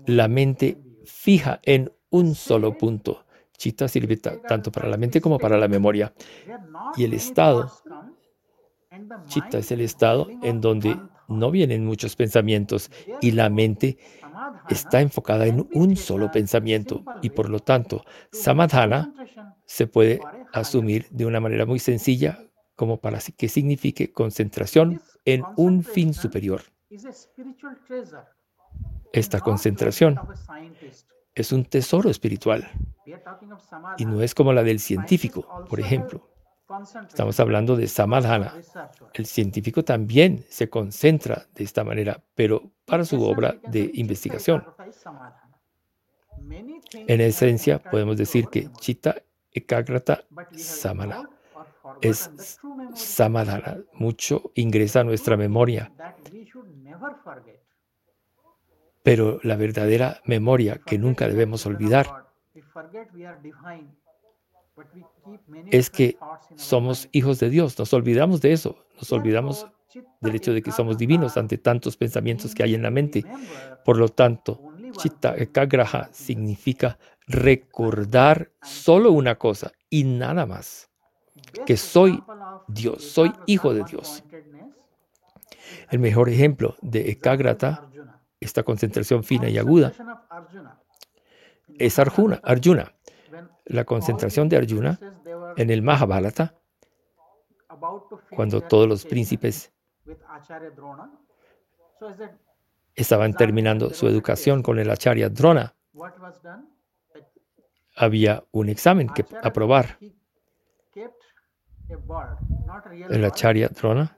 La 0.06 0.28
mente 0.28 0.78
fija 1.06 1.60
en 1.64 1.92
un 2.10 2.36
solo 2.36 2.78
punto. 2.78 3.26
Chitta 3.58 3.88
sirve 3.88 4.18
tanto 4.18 4.72
para 4.72 4.88
la 4.88 4.98
mente 4.98 5.20
como 5.20 5.40
para 5.40 5.58
la 5.58 5.68
memoria. 5.68 6.14
Y 6.96 7.04
el 7.04 7.14
estado, 7.14 7.72
chitta 9.26 9.58
es 9.58 9.72
el 9.72 9.82
estado 9.82 10.28
en 10.44 10.62
donde 10.62 10.98
no 11.28 11.52
vienen 11.52 11.86
muchos 11.86 12.16
pensamientos 12.16 12.92
y 13.22 13.32
la 13.32 13.50
mente 13.50 13.98
está 14.70 15.02
enfocada 15.02 15.46
en 15.46 15.68
un 15.74 15.96
solo 15.96 16.32
pensamiento 16.32 17.04
y 17.22 17.30
por 17.30 17.50
lo 17.50 17.60
tanto 17.60 18.04
samadhana 18.32 19.14
se 19.66 19.88
puede 19.88 20.20
asumir 20.54 21.08
de 21.10 21.26
una 21.26 21.40
manera 21.40 21.66
muy 21.66 21.80
sencilla 21.80 22.40
como 22.76 22.98
para 22.98 23.20
que 23.36 23.50
signifique 23.50 24.12
concentración 24.12 25.02
en 25.26 25.44
un 25.58 25.84
fin 25.84 26.14
superior. 26.14 26.62
Esta 29.14 29.40
concentración 29.40 30.20
es 31.34 31.52
un 31.52 31.66
tesoro 31.66 32.10
espiritual 32.10 32.70
y 33.98 34.06
no 34.06 34.22
es 34.22 34.36
como 34.36 34.54
la 34.54 34.64
del 34.64 34.80
científico, 34.80 35.66
por 35.70 35.80
ejemplo. 35.80 36.30
Estamos 37.08 37.40
hablando 37.40 37.76
de 37.76 37.88
samadhana. 37.88 38.54
El 39.14 39.26
científico 39.26 39.84
también 39.84 40.44
se 40.50 40.70
concentra 40.70 41.48
de 41.56 41.64
esta 41.64 41.84
manera, 41.84 42.22
pero 42.36 42.72
para 42.86 43.06
su 43.06 43.24
obra 43.24 43.56
de 43.68 43.90
investigación. 43.94 44.66
En 46.94 47.22
esencia, 47.22 47.80
podemos 47.80 48.18
decir 48.18 48.48
que 48.48 48.70
chitta 48.80 49.16
ekagrata 49.52 50.26
samana. 50.56 51.30
es 52.02 52.30
samadhana. 52.94 53.78
Mucho 53.94 54.52
ingresa 54.56 55.00
a 55.02 55.04
nuestra 55.04 55.38
memoria. 55.38 55.92
Pero 59.04 59.40
la 59.44 59.56
verdadera 59.56 60.22
memoria 60.26 60.82
que 60.86 60.98
nunca 60.98 61.28
debemos 61.30 61.66
olvidar 61.66 62.28
es 65.72 65.90
que 65.90 66.18
somos 66.56 67.10
hijos 67.12 67.40
de 67.40 67.50
Dios. 67.50 67.78
Nos 67.78 67.94
olvidamos 67.94 68.42
de 68.42 68.54
eso. 68.54 68.78
Nos 68.96 69.12
olvidamos 69.12 69.68
del 70.22 70.36
hecho 70.36 70.54
de 70.54 70.62
que 70.62 70.72
somos 70.72 70.98
divinos 70.98 71.38
ante 71.38 71.58
tantos 71.58 71.98
pensamientos 71.98 72.54
que 72.54 72.64
hay 72.64 72.76
en 72.76 72.84
la 72.84 72.92
mente. 72.92 73.24
Por 73.86 73.98
lo 73.98 74.10
tanto, 74.10 74.62
chitta 74.98 75.36
ekagraha 75.36 76.10
significa 76.12 76.98
recordar 77.28 78.52
solo 78.62 79.12
una 79.12 79.36
cosa 79.36 79.72
y 79.90 80.04
nada 80.04 80.46
más, 80.46 80.90
que 81.66 81.78
soy 81.78 82.24
Dios, 82.68 83.04
soy 83.04 83.34
hijo 83.46 83.74
de 83.74 83.84
Dios. 83.84 84.24
El 85.90 86.00
mejor 86.00 86.30
ejemplo 86.30 86.76
de 86.82 87.10
ekagrata, 87.12 87.90
esta 88.40 88.64
concentración 88.64 89.24
fina 89.24 89.50
y 89.50 89.58
aguda, 89.58 89.94
es 91.78 92.00
Arjuna. 92.00 92.40
Arjuna. 92.44 92.94
La 93.66 93.84
concentración 93.84 94.48
de 94.48 94.58
Arjuna 94.58 95.00
en 95.58 95.72
el 95.72 95.82
Mahabharata, 95.82 96.56
cuando 98.30 98.62
todos 98.62 98.88
los 98.88 99.06
príncipes 99.06 99.74
estaban 102.96 103.34
terminando 103.34 103.90
su 103.90 104.08
educación 104.08 104.64
con 104.64 104.80
el 104.80 104.90
Acharya 104.90 105.30
Drona, 105.30 105.76
había 107.96 108.44
un 108.52 108.70
examen 108.70 109.10
que 109.10 109.26
aprobar. 109.44 109.98
El 113.10 113.26
Acharya 113.26 113.70
Drona 113.70 114.18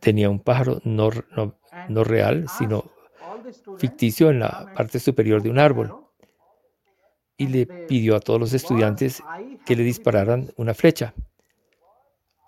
tenía 0.00 0.28
un 0.28 0.40
pájaro 0.40 0.80
no, 0.84 1.10
no 1.88 2.04
real, 2.04 2.46
sino 2.48 2.84
ficticio 3.78 4.30
en 4.30 4.40
la 4.40 4.70
parte 4.74 4.98
superior 4.98 5.42
de 5.42 5.50
un 5.50 5.58
árbol 5.58 6.05
y 7.36 7.48
le 7.48 7.66
pidió 7.66 8.16
a 8.16 8.20
todos 8.20 8.40
los 8.40 8.52
estudiantes 8.52 9.22
que 9.64 9.76
le 9.76 9.82
dispararan 9.82 10.50
una 10.56 10.74
flecha 10.74 11.14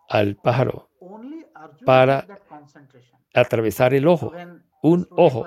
al 0.09 0.37
pájaro 0.37 0.89
para 1.85 2.27
atravesar 3.35 3.95
el 3.95 4.07
ojo, 4.07 4.33
un 4.83 5.07
ojo 5.11 5.47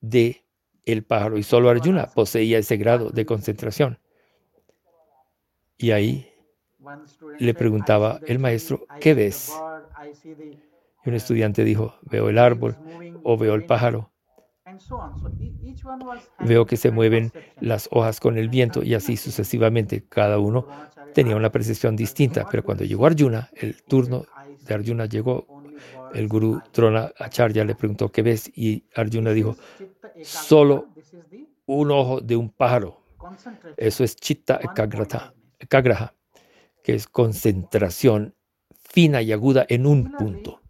de 0.00 0.44
el 0.84 1.04
pájaro 1.04 1.36
y 1.36 1.42
solo 1.42 1.68
Arjuna 1.68 2.06
poseía 2.06 2.58
ese 2.58 2.76
grado 2.76 3.10
de 3.10 3.26
concentración. 3.26 3.98
Y 5.76 5.90
ahí 5.90 6.32
le 7.38 7.54
preguntaba 7.54 8.20
el 8.26 8.38
maestro, 8.38 8.86
¿qué 9.00 9.14
ves? 9.14 9.52
Y 11.04 11.08
un 11.08 11.14
estudiante 11.14 11.64
dijo, 11.64 11.94
veo 12.02 12.28
el 12.28 12.38
árbol 12.38 12.76
o 13.22 13.36
veo 13.36 13.54
el 13.54 13.64
pájaro. 13.64 14.10
Veo 16.40 16.66
que 16.66 16.76
se 16.76 16.90
mueven 16.90 17.32
las 17.60 17.88
hojas 17.92 18.20
con 18.20 18.38
el 18.38 18.48
viento 18.48 18.82
y 18.82 18.94
así 18.94 19.16
sucesivamente. 19.16 20.04
Cada 20.08 20.38
uno 20.38 20.66
tenía 21.14 21.36
una 21.36 21.50
percepción 21.50 21.96
distinta, 21.96 22.46
pero 22.50 22.62
cuando 22.62 22.84
llegó 22.84 23.06
Arjuna, 23.06 23.50
el 23.54 23.82
turno 23.82 24.24
de 24.66 24.74
Arjuna 24.74 25.06
llegó, 25.06 25.46
el 26.14 26.28
gurú 26.28 26.60
Trona 26.72 27.12
Acharya 27.18 27.64
le 27.64 27.74
preguntó, 27.74 28.10
¿qué 28.10 28.22
ves? 28.22 28.50
Y 28.54 28.84
Arjuna 28.94 29.30
dijo, 29.30 29.56
solo 30.22 30.88
un 31.66 31.90
ojo 31.90 32.20
de 32.20 32.36
un 32.36 32.50
pájaro. 32.50 33.02
Eso 33.76 34.04
es 34.04 34.16
chitta 34.16 34.60
ekagraha, 34.62 36.14
que 36.82 36.94
es 36.94 37.06
concentración 37.06 38.34
fina 38.88 39.20
y 39.22 39.32
aguda 39.32 39.66
en 39.68 39.86
un 39.86 40.12
punto. 40.12 40.60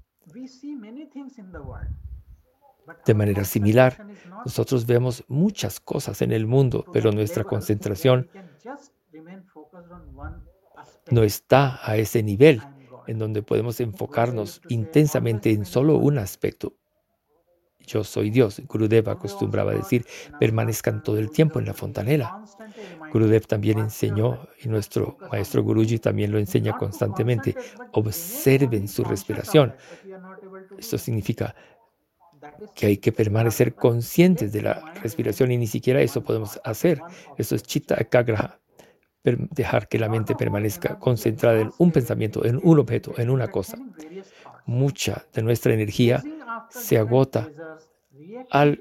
De 3.04 3.14
manera 3.14 3.44
similar, 3.44 4.06
nosotros 4.44 4.86
vemos 4.86 5.24
muchas 5.28 5.80
cosas 5.80 6.22
en 6.22 6.32
el 6.32 6.46
mundo, 6.46 6.84
pero 6.92 7.12
nuestra 7.12 7.44
concentración 7.44 8.28
no 11.10 11.22
está 11.22 11.80
a 11.82 11.96
ese 11.96 12.22
nivel 12.22 12.62
en 13.06 13.18
donde 13.18 13.42
podemos 13.42 13.80
enfocarnos 13.80 14.60
intensamente 14.68 15.50
en 15.50 15.64
solo 15.64 15.96
un 15.96 16.18
aspecto. 16.18 16.74
Yo 17.88 18.04
soy 18.04 18.28
Dios. 18.28 18.60
Gurudev 18.68 19.08
acostumbraba 19.08 19.72
decir, 19.72 20.04
permanezcan 20.38 21.02
todo 21.02 21.18
el 21.18 21.30
tiempo 21.30 21.58
en 21.58 21.64
la 21.64 21.72
fontanela. 21.72 22.44
Gurudev 23.10 23.46
también 23.46 23.78
enseñó, 23.78 24.46
y 24.62 24.68
nuestro 24.68 25.16
maestro 25.32 25.62
Guruji 25.62 25.98
también 25.98 26.30
lo 26.30 26.38
enseña 26.38 26.76
constantemente, 26.76 27.56
observen 27.92 28.88
su 28.88 29.04
respiración. 29.04 29.74
Esto 30.76 30.98
significa 30.98 31.54
que 32.74 32.86
hay 32.86 32.96
que 32.98 33.12
permanecer 33.12 33.74
conscientes 33.74 34.52
de 34.52 34.62
la 34.62 34.92
respiración 35.02 35.50
y 35.52 35.58
ni 35.58 35.66
siquiera 35.66 36.00
eso 36.00 36.22
podemos 36.22 36.60
hacer. 36.64 37.00
Eso 37.36 37.54
es 37.54 37.62
chitta 37.62 37.96
ekagraha, 37.96 38.60
dejar 39.22 39.88
que 39.88 39.98
la 39.98 40.08
mente 40.08 40.34
permanezca 40.34 40.98
concentrada 40.98 41.60
en 41.60 41.70
un 41.78 41.92
pensamiento, 41.92 42.44
en 42.44 42.60
un 42.62 42.78
objeto, 42.78 43.14
en 43.18 43.30
una 43.30 43.48
cosa. 43.48 43.78
Mucha 44.66 45.26
de 45.32 45.42
nuestra 45.42 45.74
energía 45.74 46.22
se 46.70 46.98
agota 46.98 47.50
al 48.50 48.80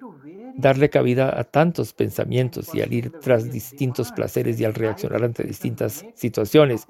darle 0.56 0.90
cabida 0.90 1.40
a 1.40 1.44
tantos 1.44 1.94
pensamientos 1.94 2.74
y 2.74 2.82
al 2.82 2.92
ir 2.92 3.12
tras 3.22 3.52
distintos 3.52 4.12
placeres 4.12 4.60
y 4.60 4.66
al 4.66 4.74
reaccionar 4.74 5.24
ante 5.24 5.44
distintas 5.44 6.06
situaciones 6.16 6.88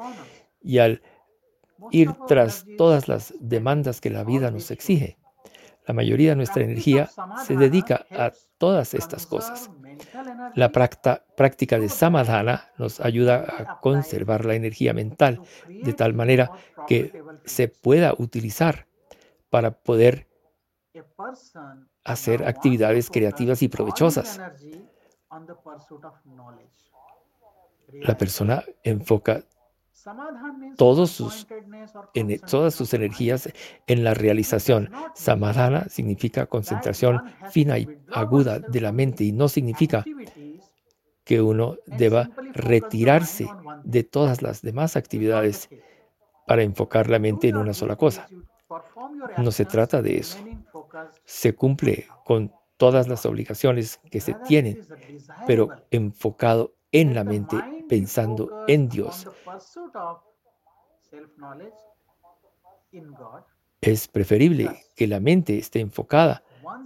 y 0.62 0.80
al 0.80 1.01
ir 1.91 2.12
tras 2.27 2.65
todas 2.77 3.08
las 3.08 3.34
demandas 3.39 4.01
que 4.01 4.10
la 4.10 4.23
vida 4.23 4.51
nos 4.51 4.71
exige. 4.71 5.17
La 5.88 5.93
mayoría 5.93 6.32
de 6.32 6.36
nuestra 6.36 6.63
energía 6.63 7.10
se 7.45 7.56
dedica 7.56 8.06
a 8.12 8.34
todas 8.58 8.93
estas 8.93 9.26
cosas. 9.26 9.71
La 10.56 10.71
práctica 10.71 11.80
de 11.80 11.89
samadhana 11.89 12.69
nos 12.78 13.00
ayuda 13.00 13.45
a 13.58 13.80
conservar 13.80 14.45
la 14.45 14.56
energía 14.56 14.93
mental 14.93 15.41
de 15.67 15.93
tal 15.93 16.13
manera 16.13 16.52
que 16.88 17.23
se 17.45 17.69
pueda 17.69 18.13
utilizar 18.17 18.88
para 19.50 19.71
poder 19.71 20.28
hacer 22.04 22.45
actividades 22.45 23.10
creativas 23.10 23.62
y 23.62 23.69
provechosas. 23.69 24.41
La 27.93 28.17
persona 28.17 28.63
enfoca 28.84 29.43
todos 30.78 31.12
sus, 31.12 31.48
en, 32.13 32.39
todas 32.39 32.76
sus 32.76 32.93
energías 32.93 33.50
en 33.88 34.04
la 34.04 34.13
realización. 34.13 34.89
Samadhana 35.15 35.88
significa 35.89 36.46
concentración 36.46 37.22
fina 37.52 37.78
y 37.78 37.88
aguda 38.12 38.60
de 38.60 38.82
la 38.82 38.91
mente 38.91 39.24
y 39.24 39.32
no 39.32 39.48
significa 39.48 40.04
que 41.24 41.41
uno 41.41 41.76
deba 41.86 42.30
retirarse 42.54 43.48
de 43.84 44.04
todas 44.04 44.41
las 44.41 44.62
demás 44.62 44.96
actividades 44.96 45.70
para 46.46 46.63
enfocar 46.63 47.10
la 47.10 47.20
mente 47.20 47.50
en 47.50 47.58
una 47.58 47.74
sola 47.74 47.98
cosa. 47.98 48.28
No 49.38 49.52
se 49.52 49.65
trata 49.65 50.02
de 50.02 50.17
eso. 50.20 50.38
Se 51.26 51.54
cumple 51.54 52.08
con 52.24 52.54
todas 52.78 53.08
las 53.08 53.26
obligaciones 53.26 54.00
que 54.10 54.22
se 54.22 54.36
tienen, 54.48 54.82
pero 55.46 55.70
enfocado 55.91 56.77
en 56.91 57.13
la 57.13 57.23
mente, 57.23 57.58
pensando 57.88 58.63
en 58.67 58.89
Dios. 58.89 59.28
Es 63.82 64.08
preferible 64.08 64.84
que 64.95 65.08
la 65.08 65.19
mente 65.19 65.58
esté 65.58 65.80
enfocada 65.80 66.43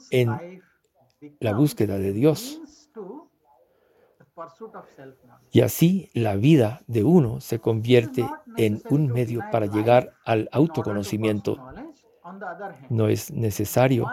en 0.09 0.61
la 1.39 1.53
búsqueda 1.53 1.97
de 1.97 2.13
Dios. 2.13 2.61
Y 5.51 5.61
así 5.61 6.09
la 6.13 6.35
vida 6.35 6.81
de 6.87 7.03
uno 7.03 7.41
se 7.41 7.59
convierte 7.59 8.25
en 8.57 8.81
un 8.89 9.07
medio 9.07 9.41
para 9.51 9.65
llegar 9.67 10.13
al 10.25 10.49
autoconocimiento. 10.51 11.57
No 12.89 13.07
es 13.07 13.31
necesario 13.31 14.07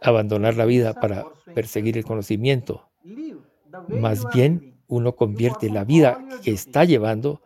abandonar 0.00 0.56
la 0.56 0.64
vida 0.64 0.94
para 0.94 1.24
perseguir 1.54 1.96
el 1.98 2.04
conocimiento. 2.04 2.88
Más 3.88 4.26
bien, 4.32 4.76
uno 4.86 5.16
convierte 5.16 5.70
la 5.70 5.84
vida 5.84 6.22
que 6.42 6.50
está 6.50 6.84
llevando 6.84 7.40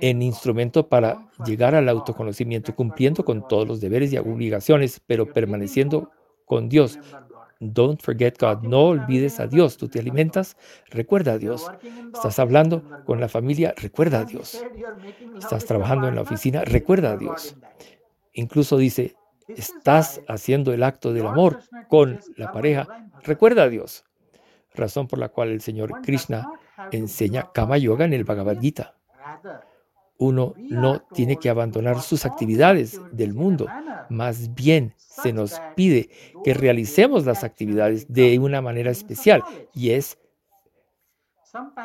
en 0.00 0.22
instrumento 0.22 0.88
para 0.88 1.28
llegar 1.44 1.74
al 1.74 1.88
autoconocimiento, 1.88 2.74
cumpliendo 2.74 3.24
con 3.24 3.46
todos 3.46 3.68
los 3.68 3.80
deberes 3.80 4.12
y 4.12 4.18
obligaciones, 4.18 5.00
pero 5.06 5.32
permaneciendo 5.32 6.10
con 6.46 6.68
Dios. 6.68 6.98
Don't 7.60 8.00
forget 8.00 8.40
God. 8.40 8.62
No 8.62 8.88
olvides 8.88 9.40
a 9.40 9.46
Dios. 9.46 9.76
Tú 9.76 9.88
te 9.88 9.98
alimentas, 9.98 10.56
recuerda 10.90 11.32
a 11.32 11.38
Dios. 11.38 11.66
Estás 12.14 12.38
hablando 12.38 12.82
con 13.04 13.20
la 13.20 13.28
familia, 13.28 13.74
recuerda 13.76 14.20
a 14.20 14.24
Dios. 14.24 14.62
Estás 15.38 15.64
trabajando 15.64 16.08
en 16.08 16.14
la 16.14 16.22
oficina, 16.22 16.64
recuerda 16.64 17.12
a 17.12 17.16
Dios. 17.16 17.56
Incluso 18.32 18.76
dice, 18.76 19.16
estás 19.48 20.20
haciendo 20.28 20.72
el 20.72 20.82
acto 20.82 21.12
del 21.12 21.26
amor 21.26 21.60
con 21.88 22.20
la 22.36 22.52
pareja, 22.52 23.08
recuerda 23.22 23.64
a 23.64 23.68
Dios. 23.68 24.04
Razón 24.74 25.08
por 25.08 25.18
la 25.18 25.28
cual 25.28 25.48
el 25.48 25.60
Señor 25.60 26.02
Krishna 26.02 26.46
enseña 26.92 27.50
Kama 27.52 27.78
Yoga 27.78 28.04
en 28.04 28.12
el 28.12 28.24
Bhagavad 28.24 28.60
Gita. 28.60 28.94
Uno 30.18 30.54
no 30.56 31.00
tiene 31.12 31.36
que 31.36 31.48
abandonar 31.48 32.00
sus 32.00 32.26
actividades 32.26 33.00
del 33.12 33.34
mundo, 33.34 33.66
más 34.08 34.54
bien 34.54 34.94
se 34.96 35.32
nos 35.32 35.60
pide 35.76 36.10
que 36.44 36.54
realicemos 36.54 37.24
las 37.24 37.44
actividades 37.44 38.12
de 38.12 38.38
una 38.38 38.60
manera 38.60 38.90
especial 38.90 39.42
y 39.72 39.90
es 39.90 40.18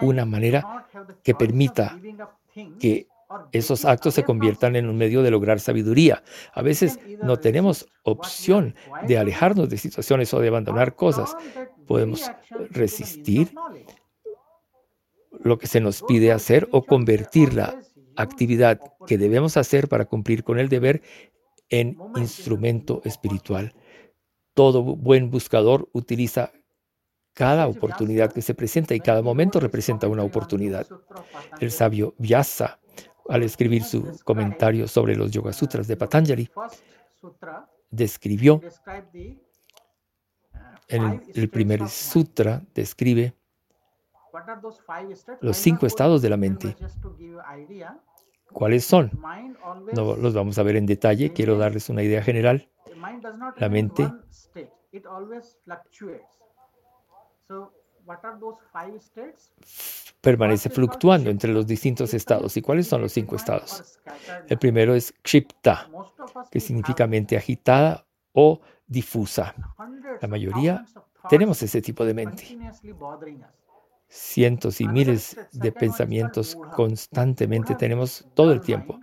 una 0.01 0.25
manera 0.25 0.87
que 1.23 1.35
permita 1.35 1.99
que 2.79 3.07
esos 3.51 3.85
actos 3.85 4.13
se 4.13 4.23
conviertan 4.23 4.75
en 4.75 4.87
un 4.87 4.97
medio 4.97 5.21
de 5.23 5.31
lograr 5.31 5.59
sabiduría. 5.59 6.23
A 6.53 6.61
veces 6.61 6.99
no 7.21 7.37
tenemos 7.37 7.87
opción 8.03 8.75
de 9.07 9.17
alejarnos 9.17 9.69
de 9.69 9.77
situaciones 9.77 10.33
o 10.33 10.39
de 10.39 10.47
abandonar 10.47 10.95
cosas. 10.95 11.35
Podemos 11.87 12.31
resistir 12.69 13.53
lo 15.43 15.57
que 15.57 15.67
se 15.67 15.81
nos 15.81 16.01
pide 16.03 16.31
hacer 16.31 16.67
o 16.71 16.83
convertir 16.83 17.53
la 17.53 17.79
actividad 18.15 18.79
que 19.07 19.17
debemos 19.17 19.57
hacer 19.57 19.87
para 19.87 20.05
cumplir 20.05 20.43
con 20.43 20.59
el 20.59 20.69
deber 20.69 21.01
en 21.69 21.97
instrumento 22.15 23.01
espiritual. 23.03 23.73
Todo 24.53 24.83
buen 24.83 25.31
buscador 25.31 25.89
utiliza 25.93 26.51
cada 27.33 27.67
oportunidad 27.67 28.31
que 28.31 28.43
se 28.43 28.53
presenta 28.53 28.93
y 28.93 28.99
cada 28.99 29.23
momento 29.23 29.59
representa 29.59 30.07
una 30.07 30.23
oportunidad. 30.23 30.87
El 31.59 31.71
sabio 31.71 32.13
Vyasa 32.19 32.79
al 33.29 33.43
escribir 33.43 33.83
su 33.83 34.19
comentario 34.23 34.87
sobre 34.87 35.15
los 35.15 35.31
Yoga 35.31 35.53
Sutras 35.53 35.87
de 35.87 35.97
Patanjali, 35.97 36.49
describió, 37.89 38.61
en 40.87 41.23
el 41.33 41.49
primer 41.49 41.87
sutra, 41.87 42.61
describe 42.73 43.33
los 45.41 45.57
cinco 45.57 45.85
estados 45.85 46.21
de 46.21 46.29
la 46.29 46.37
mente. 46.37 46.75
¿Cuáles 48.51 48.85
son? 48.85 49.11
No 49.93 50.15
los 50.15 50.33
vamos 50.33 50.57
a 50.57 50.63
ver 50.63 50.75
en 50.75 50.85
detalle, 50.85 51.33
quiero 51.33 51.57
darles 51.57 51.89
una 51.89 52.03
idea 52.03 52.21
general. 52.21 52.69
La 53.57 53.69
mente 53.69 54.11
permanece 60.21 60.69
fluctuando 60.69 61.29
entre 61.29 61.51
los 61.51 61.67
distintos 61.67 62.13
estados. 62.13 62.55
¿Y 62.55 62.61
cuáles 62.61 62.87
son 62.87 63.01
los 63.01 63.11
cinco 63.11 63.35
estados? 63.35 63.99
El 64.47 64.57
primero 64.57 64.95
es 64.95 65.13
Kshipta, 65.21 65.89
que 66.49 66.59
significa 66.59 67.07
mente 67.07 67.35
agitada 67.35 68.05
o 68.31 68.61
difusa. 68.87 69.53
La 70.21 70.27
mayoría 70.27 70.85
tenemos 71.29 71.61
ese 71.61 71.81
tipo 71.81 72.05
de 72.05 72.13
mente. 72.13 72.57
Cientos 74.07 74.79
y 74.79 74.87
miles 74.87 75.37
de 75.51 75.71
pensamientos 75.71 76.55
constantemente 76.73 77.75
tenemos 77.75 78.25
todo 78.33 78.53
el 78.53 78.61
tiempo. 78.61 78.99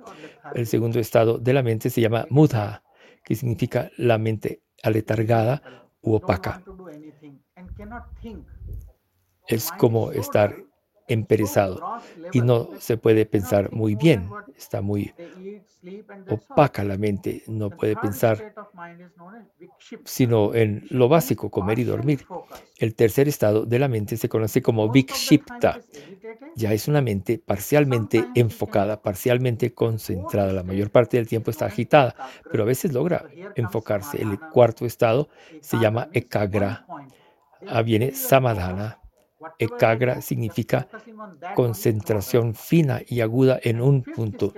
El 0.54 0.66
segundo 0.66 0.98
estado 1.00 1.38
de 1.38 1.52
la 1.52 1.62
mente 1.62 1.90
se 1.90 2.00
llama 2.00 2.26
Mudha, 2.30 2.82
que 3.24 3.34
significa 3.34 3.90
la 3.98 4.16
mente 4.18 4.62
aletargada 4.82 5.62
u 6.00 6.14
opaca 6.14 6.62
es 9.50 9.70
como 9.72 10.12
estar 10.12 10.56
emperezado 11.10 11.80
y 12.32 12.40
no 12.40 12.68
se 12.78 12.96
puede 12.96 13.26
pensar 13.26 13.72
muy 13.72 13.96
bien, 13.96 14.30
está 14.56 14.80
muy 14.80 15.12
opaca 16.28 16.84
la 16.84 16.96
mente, 16.96 17.42
no 17.48 17.70
puede 17.70 17.96
pensar 17.96 18.54
sino 20.04 20.54
en 20.54 20.86
lo 20.90 21.08
básico, 21.08 21.50
comer 21.50 21.78
y 21.78 21.84
dormir. 21.84 22.26
El 22.78 22.94
tercer 22.94 23.28
estado 23.28 23.64
de 23.66 23.78
la 23.78 23.88
mente 23.88 24.16
se 24.16 24.28
conoce 24.28 24.62
como 24.62 24.90
Vikshipta, 24.90 25.80
ya 26.54 26.72
es 26.72 26.86
una 26.86 27.00
mente 27.00 27.38
parcialmente 27.38 28.24
enfocada, 28.34 29.02
parcialmente 29.02 29.74
concentrada, 29.74 30.52
la 30.52 30.62
mayor 30.62 30.90
parte 30.90 31.16
del 31.16 31.26
tiempo 31.26 31.50
está 31.50 31.66
agitada, 31.66 32.14
pero 32.50 32.62
a 32.62 32.66
veces 32.66 32.92
logra 32.92 33.24
enfocarse. 33.56 34.20
El 34.20 34.38
cuarto 34.38 34.86
estado 34.86 35.28
se 35.60 35.78
llama 35.78 36.08
Ekagra, 36.12 36.86
ah, 37.66 37.82
viene 37.82 38.12
Samadhana, 38.12 38.99
Ekagra 39.58 40.20
significa 40.20 40.88
concentración 41.54 42.54
fina 42.54 43.02
y 43.06 43.20
aguda 43.20 43.58
en 43.62 43.80
un 43.80 44.02
punto. 44.02 44.52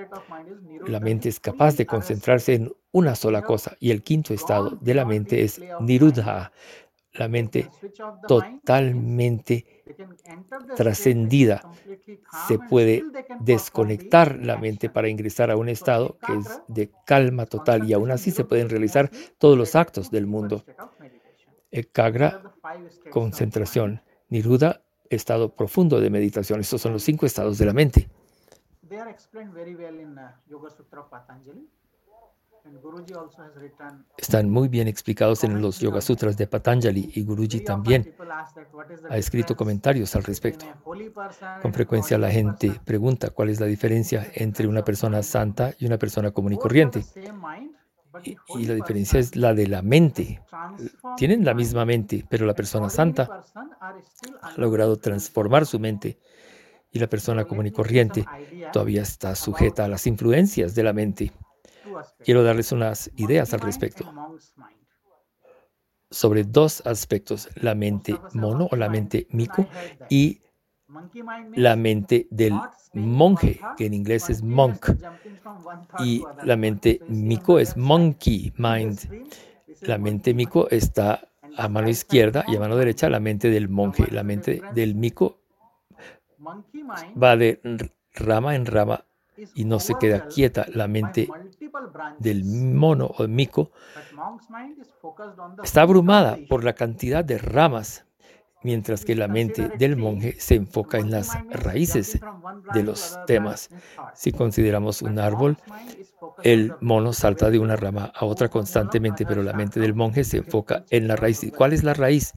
La 0.86 1.00
mente 1.00 1.28
es 1.28 1.40
capaz 1.40 1.76
de 1.76 1.86
concentrarse 1.86 2.54
en 2.54 2.72
una 2.92 3.14
sola 3.14 3.42
cosa. 3.42 3.76
Y 3.80 3.90
el 3.90 4.02
quinto 4.02 4.34
estado 4.34 4.70
de 4.80 4.94
la 4.94 5.04
mente 5.04 5.42
es 5.42 5.60
Niruddha, 5.78 6.52
la 7.14 7.28
mente 7.28 7.70
totalmente 8.26 9.66
trascendida. 10.74 11.62
Se 12.28 12.58
puede 12.58 13.08
desconectar 13.40 14.38
la 14.44 14.56
mente 14.56 14.88
para 14.90 15.08
ingresar 15.08 15.50
a 15.50 15.56
un 15.56 15.68
estado 15.68 16.18
que 16.26 16.36
es 16.38 16.62
de 16.68 16.90
calma 17.06 17.46
total 17.46 17.84
y 17.84 17.92
aún 17.92 18.10
así 18.10 18.30
se 18.30 18.44
pueden 18.44 18.68
realizar 18.70 19.10
todos 19.38 19.56
los 19.58 19.74
actos 19.74 20.10
del 20.10 20.26
mundo. 20.26 20.64
Ekagra, 21.70 22.40
concentración. 23.08 24.02
Niruda, 24.32 24.80
estado 25.10 25.54
profundo 25.54 26.00
de 26.00 26.08
meditación. 26.08 26.58
Estos 26.60 26.80
son 26.80 26.94
los 26.94 27.02
cinco 27.02 27.26
estados 27.26 27.58
de 27.58 27.66
la 27.66 27.74
mente. 27.74 28.08
están 34.16 34.48
muy 34.48 34.68
bien 34.68 34.88
explicados 34.88 35.44
en 35.44 35.60
los 35.60 35.80
Yoga 35.80 36.00
Sutras 36.00 36.38
de 36.38 36.46
Patanjali 36.46 37.10
y 37.14 37.22
Guruji 37.24 37.60
también 37.60 38.14
ha 39.10 39.18
escrito 39.18 39.54
comentarios 39.54 40.16
al 40.16 40.22
respecto. 40.24 40.64
Con 41.60 41.74
frecuencia 41.74 42.16
la 42.16 42.30
gente 42.30 42.80
pregunta 42.86 43.30
cuál 43.30 43.50
es 43.50 43.60
la 43.60 43.66
diferencia 43.66 44.26
entre 44.34 44.66
una 44.66 44.82
persona 44.82 45.22
santa 45.22 45.74
y 45.78 45.84
una 45.84 45.98
persona 45.98 46.30
común 46.30 46.54
y 46.54 46.56
corriente. 46.56 47.04
Y, 48.24 48.66
la 48.66 48.74
diferencia 48.74 49.18
es 49.18 49.36
la 49.36 49.54
de 49.54 49.66
la 49.66 49.82
mente. 49.82 50.42
Tienen 51.16 51.44
la 51.44 51.54
misma 51.54 51.84
mente, 51.84 52.24
pero 52.28 52.46
la 52.46 52.54
persona 52.54 52.90
santa 52.90 53.44
ha 54.42 54.54
logrado 54.56 54.96
transformar 54.98 55.66
su 55.66 55.78
mente 55.78 56.18
y 56.90 56.98
la 56.98 57.08
persona 57.08 57.44
común 57.44 57.66
y 57.66 57.70
corriente 57.70 58.26
todavía 58.72 59.02
está 59.02 59.34
sujeta 59.34 59.84
a 59.84 59.88
las 59.88 60.06
influencias 60.06 60.74
de 60.74 60.82
la 60.82 60.92
mente. 60.92 61.32
Quiero 62.24 62.42
darles 62.42 62.72
unas 62.72 63.10
ideas 63.16 63.52
al 63.54 63.60
respecto. 63.60 64.04
sobre 66.10 66.44
dos 66.44 66.82
aspectos, 66.84 67.48
la 67.54 67.74
mente 67.74 68.20
mono 68.34 68.68
o 68.70 68.76
la 68.76 68.90
mente 68.90 69.26
mico 69.30 69.66
y 70.10 70.42
la 71.54 71.76
mente 71.76 72.26
del 72.30 72.54
monje, 72.94 73.60
que 73.76 73.86
en 73.86 73.94
inglés 73.94 74.30
es 74.30 74.42
monk, 74.42 74.90
y 75.98 76.24
la 76.42 76.56
mente 76.56 77.00
mico 77.08 77.58
es 77.58 77.76
monkey 77.76 78.52
mind. 78.56 78.98
La 79.82 79.98
mente 79.98 80.34
mico 80.34 80.68
está 80.70 81.28
a 81.56 81.68
mano 81.68 81.88
izquierda 81.88 82.44
y 82.46 82.56
a 82.56 82.60
mano 82.60 82.76
derecha 82.76 83.08
la 83.08 83.20
mente 83.20 83.50
del 83.50 83.68
monje. 83.68 84.06
La 84.10 84.22
mente 84.22 84.62
del 84.74 84.94
mico 84.94 85.38
va 87.20 87.36
de 87.36 87.60
rama 88.14 88.54
en 88.54 88.66
rama 88.66 89.04
y 89.54 89.64
no 89.64 89.80
se 89.80 89.94
queda 89.94 90.28
quieta. 90.28 90.66
La 90.74 90.88
mente 90.88 91.28
del 92.18 92.44
mono 92.44 93.06
o 93.06 93.26
mico 93.26 93.72
está 95.62 95.82
abrumada 95.82 96.38
por 96.48 96.64
la 96.64 96.74
cantidad 96.74 97.24
de 97.24 97.38
ramas, 97.38 98.06
mientras 98.62 99.04
que 99.04 99.14
la 99.14 99.28
mente 99.28 99.68
del 99.78 99.96
monje 99.96 100.36
se 100.38 100.54
enfoca 100.56 100.98
en 100.98 101.10
las 101.10 101.30
raíces 101.50 102.20
de 102.74 102.82
los 102.82 103.18
temas. 103.26 103.70
Si 104.14 104.32
consideramos 104.32 105.02
un 105.02 105.18
árbol, 105.18 105.56
el 106.42 106.72
mono 106.80 107.12
salta 107.12 107.50
de 107.50 107.58
una 107.58 107.76
rama 107.76 108.12
a 108.14 108.24
otra 108.24 108.48
constantemente, 108.48 109.26
pero 109.26 109.42
la 109.42 109.52
mente 109.52 109.80
del 109.80 109.94
monje 109.94 110.24
se 110.24 110.38
enfoca 110.38 110.84
en 110.90 111.08
la 111.08 111.16
raíz. 111.16 111.40
¿Cuál 111.56 111.72
es 111.72 111.84
la 111.84 111.94
raíz? 111.94 112.32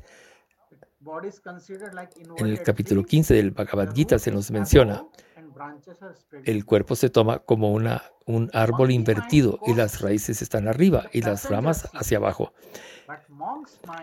En 2.37 2.47
el 2.47 2.61
capítulo 2.63 3.03
15 3.03 3.33
del 3.33 3.51
Bhagavad 3.51 3.93
Gita 3.93 4.17
se 4.19 4.31
nos 4.31 4.49
menciona, 4.51 5.05
el 6.43 6.65
cuerpo 6.65 6.95
se 6.95 7.09
toma 7.09 7.39
como 7.39 7.71
una, 7.71 8.03
un 8.25 8.49
árbol 8.53 8.91
invertido 8.91 9.59
y 9.65 9.73
las 9.73 10.01
raíces 10.01 10.41
están 10.41 10.67
arriba 10.67 11.05
y 11.13 11.21
las 11.21 11.49
ramas 11.49 11.89
hacia 11.93 12.17
abajo. 12.17 12.53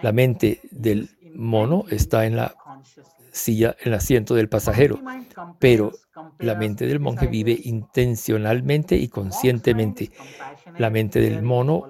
La 0.03 0.13
mente 0.13 0.61
del 0.71 1.11
mono 1.35 1.85
está 1.91 2.27
en 2.27 2.37
la 2.37 2.55
silla, 3.31 3.77
en 3.81 3.89
el 3.89 3.95
asiento 3.95 4.35
del 4.35 4.49
pasajero, 4.49 5.01
pero 5.59 5.93
la 6.39 6.55
mente 6.55 6.87
del 6.87 7.01
monje 7.01 7.27
vive 7.27 7.59
intencionalmente 7.65 8.97
y 8.97 9.09
conscientemente. 9.09 10.11
La 10.79 10.91
mente 10.91 11.21
del 11.21 11.43
mono 11.43 11.85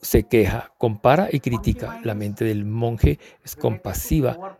se 0.00 0.24
queja, 0.24 0.72
compara 0.78 1.28
y 1.30 1.40
critica. 1.40 2.00
La 2.02 2.14
mente 2.14 2.44
del 2.44 2.64
monje 2.64 3.18
es 3.44 3.56
compasiva, 3.56 4.58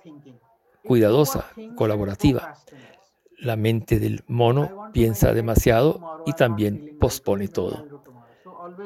cuidadosa, 0.84 1.46
colaborativa. 1.76 2.54
La 3.38 3.56
mente 3.56 3.98
del 3.98 4.24
mono 4.28 4.90
piensa 4.92 5.32
demasiado 5.32 6.22
y 6.24 6.32
también 6.32 6.96
pospone 6.98 7.48
todo. 7.48 7.95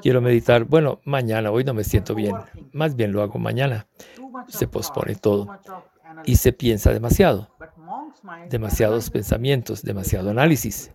Quiero 0.02 0.20
meditar, 0.20 0.64
bueno, 0.64 1.00
mañana, 1.04 1.50
hoy 1.50 1.64
no 1.64 1.74
me 1.74 1.84
siento 1.84 2.14
bien, 2.14 2.34
más 2.72 2.96
bien 2.96 3.12
lo 3.12 3.22
hago 3.22 3.38
mañana. 3.38 3.86
Se 4.48 4.66
pospone 4.66 5.14
todo 5.14 5.58
y 6.24 6.36
se 6.36 6.52
piensa 6.52 6.92
demasiado, 6.92 7.48
demasiados 8.48 9.10
pensamientos, 9.10 9.82
demasiado 9.82 10.30
análisis. 10.30 10.92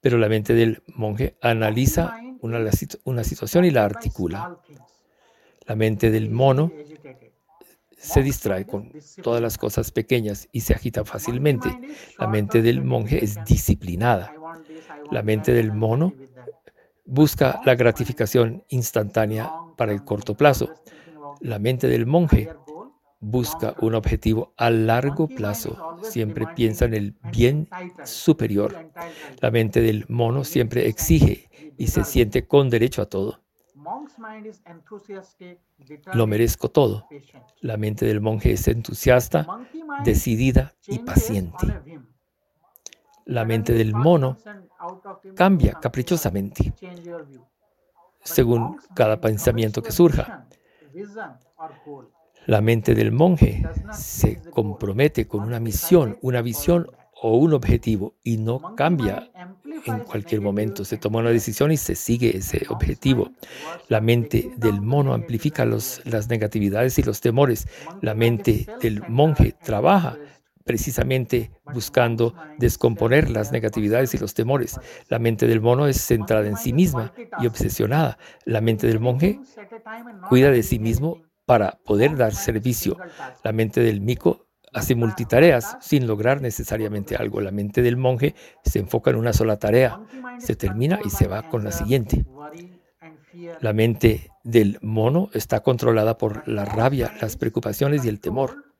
Pero 0.00 0.18
la 0.18 0.28
mente 0.28 0.54
del 0.54 0.82
monje 0.94 1.36
analiza 1.40 2.16
una, 2.40 2.58
una 3.04 3.24
situación 3.24 3.64
y 3.64 3.70
la 3.70 3.84
articula. 3.84 4.58
La 5.66 5.76
mente 5.76 6.10
del 6.10 6.30
mono 6.30 6.70
se 7.96 8.22
distrae 8.22 8.66
con 8.66 8.92
todas 9.22 9.40
las 9.40 9.56
cosas 9.56 9.90
pequeñas 9.90 10.48
y 10.52 10.60
se 10.60 10.74
agita 10.74 11.04
fácilmente. 11.04 11.68
La 12.18 12.28
mente 12.28 12.60
del 12.60 12.82
monje 12.82 13.24
es 13.24 13.42
disciplinada. 13.46 14.34
La 15.10 15.22
mente 15.22 15.52
del 15.52 15.72
mono 15.72 16.12
busca 17.04 17.60
la 17.64 17.74
gratificación 17.74 18.64
instantánea 18.68 19.50
para 19.76 19.92
el 19.92 20.04
corto 20.04 20.36
plazo. 20.36 20.74
La 21.40 21.58
mente 21.58 21.88
del 21.88 22.06
monje 22.06 22.50
busca 23.20 23.74
un 23.80 23.94
objetivo 23.94 24.52
a 24.56 24.70
largo 24.70 25.28
plazo, 25.28 25.96
siempre 26.02 26.46
piensa 26.54 26.84
en 26.84 26.94
el 26.94 27.14
bien 27.32 27.68
superior. 28.04 28.90
La 29.40 29.50
mente 29.50 29.80
del 29.80 30.04
mono 30.08 30.44
siempre 30.44 30.86
exige 30.88 31.48
y 31.78 31.86
se 31.88 32.04
siente 32.04 32.46
con 32.46 32.68
derecho 32.70 33.02
a 33.02 33.06
todo. 33.06 33.40
Lo 36.14 36.26
merezco 36.26 36.70
todo. 36.70 37.08
La 37.60 37.76
mente 37.76 38.06
del 38.06 38.20
monje 38.20 38.52
es 38.52 38.68
entusiasta, 38.68 39.46
decidida 40.04 40.74
y 40.86 41.00
paciente. 41.00 41.66
La 43.26 43.44
mente 43.44 43.72
del 43.72 43.94
mono 43.94 44.36
cambia 45.34 45.74
caprichosamente 45.80 46.72
según 48.22 48.78
cada 48.94 49.20
pensamiento 49.20 49.82
que 49.82 49.92
surja. 49.92 50.46
La 52.46 52.60
mente 52.60 52.94
del 52.94 53.12
monje 53.12 53.66
se 53.92 54.40
compromete 54.50 55.26
con 55.26 55.42
una 55.42 55.60
misión, 55.60 56.18
una 56.20 56.42
visión 56.42 56.86
o 57.22 57.38
un 57.38 57.54
objetivo 57.54 58.16
y 58.22 58.36
no 58.36 58.74
cambia 58.74 59.30
en 59.86 60.00
cualquier 60.00 60.42
momento. 60.42 60.84
Se 60.84 60.98
toma 60.98 61.20
una 61.20 61.30
decisión 61.30 61.72
y 61.72 61.78
se 61.78 61.94
sigue 61.94 62.36
ese 62.36 62.66
objetivo. 62.68 63.30
La 63.88 64.00
mente 64.02 64.52
del 64.56 64.82
mono 64.82 65.14
amplifica 65.14 65.64
las 65.64 66.28
negatividades 66.28 66.98
y 66.98 67.02
los 67.02 67.20
temores. 67.20 67.66
La 68.02 68.14
mente 68.14 68.66
del 68.80 69.02
monje 69.08 69.54
trabaja 69.62 70.18
precisamente 70.64 71.52
buscando 71.72 72.34
descomponer 72.58 73.30
las 73.30 73.52
negatividades 73.52 74.14
y 74.14 74.18
los 74.18 74.34
temores. 74.34 74.80
La 75.08 75.18
mente 75.18 75.46
del 75.46 75.60
mono 75.60 75.86
es 75.86 76.00
centrada 76.00 76.46
en 76.46 76.56
sí 76.56 76.72
misma 76.72 77.12
y 77.38 77.46
obsesionada. 77.46 78.18
La 78.44 78.60
mente 78.60 78.86
del 78.86 79.00
monje 79.00 79.40
cuida 80.28 80.50
de 80.50 80.62
sí 80.62 80.78
mismo 80.78 81.22
para 81.46 81.78
poder 81.84 82.16
dar 82.16 82.34
servicio. 82.34 82.96
La 83.42 83.52
mente 83.52 83.80
del 83.80 84.00
mico 84.00 84.46
hace 84.72 84.94
multitareas 84.94 85.76
sin 85.80 86.06
lograr 86.06 86.40
necesariamente 86.40 87.16
algo. 87.16 87.40
La 87.40 87.50
mente 87.50 87.82
del 87.82 87.96
monje 87.96 88.34
se 88.64 88.80
enfoca 88.80 89.10
en 89.10 89.16
una 89.16 89.32
sola 89.32 89.58
tarea, 89.58 90.00
se 90.38 90.56
termina 90.56 90.98
y 91.04 91.10
se 91.10 91.28
va 91.28 91.48
con 91.48 91.62
la 91.64 91.72
siguiente. 91.72 92.24
La 93.60 93.72
mente 93.72 94.30
del 94.42 94.78
mono 94.82 95.28
está 95.32 95.60
controlada 95.60 96.18
por 96.18 96.46
la 96.48 96.64
rabia, 96.64 97.12
las 97.20 97.36
preocupaciones 97.36 98.04
y 98.04 98.08
el 98.08 98.20
temor. 98.20 98.73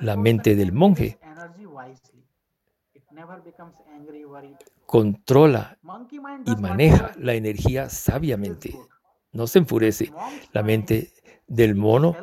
La 0.00 0.16
mente 0.16 0.54
del 0.54 0.72
monje 0.72 1.18
controla 4.86 5.78
y 6.46 6.56
maneja 6.56 7.12
la 7.18 7.34
energía 7.34 7.88
sabiamente. 7.88 8.74
No 9.32 9.46
se 9.46 9.60
enfurece. 9.60 10.12
La 10.52 10.62
mente 10.62 11.10
del 11.46 11.74
mono 11.74 12.16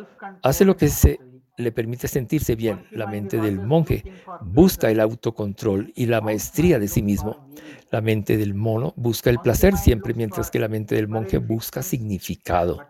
hace 0.43 0.65
lo 0.65 0.75
que 0.77 0.87
se 0.87 1.19
le 1.57 1.71
permite 1.71 2.07
sentirse 2.07 2.55
bien. 2.55 2.85
La 2.91 3.07
mente 3.07 3.37
del 3.39 3.59
monje 3.59 4.03
busca 4.41 4.89
el 4.89 4.99
autocontrol 4.99 5.91
y 5.95 6.05
la 6.05 6.21
maestría 6.21 6.79
de 6.79 6.87
sí 6.87 7.01
mismo. 7.01 7.47
La 7.89 8.01
mente 8.01 8.37
del 8.37 8.53
mono 8.53 8.93
busca 8.95 9.29
el 9.29 9.39
placer 9.39 9.75
siempre, 9.77 10.13
mientras 10.13 10.51
que 10.51 10.59
la 10.59 10.67
mente 10.67 10.95
del 10.95 11.07
monje 11.07 11.37
busca 11.39 11.81
significado. 11.81 12.85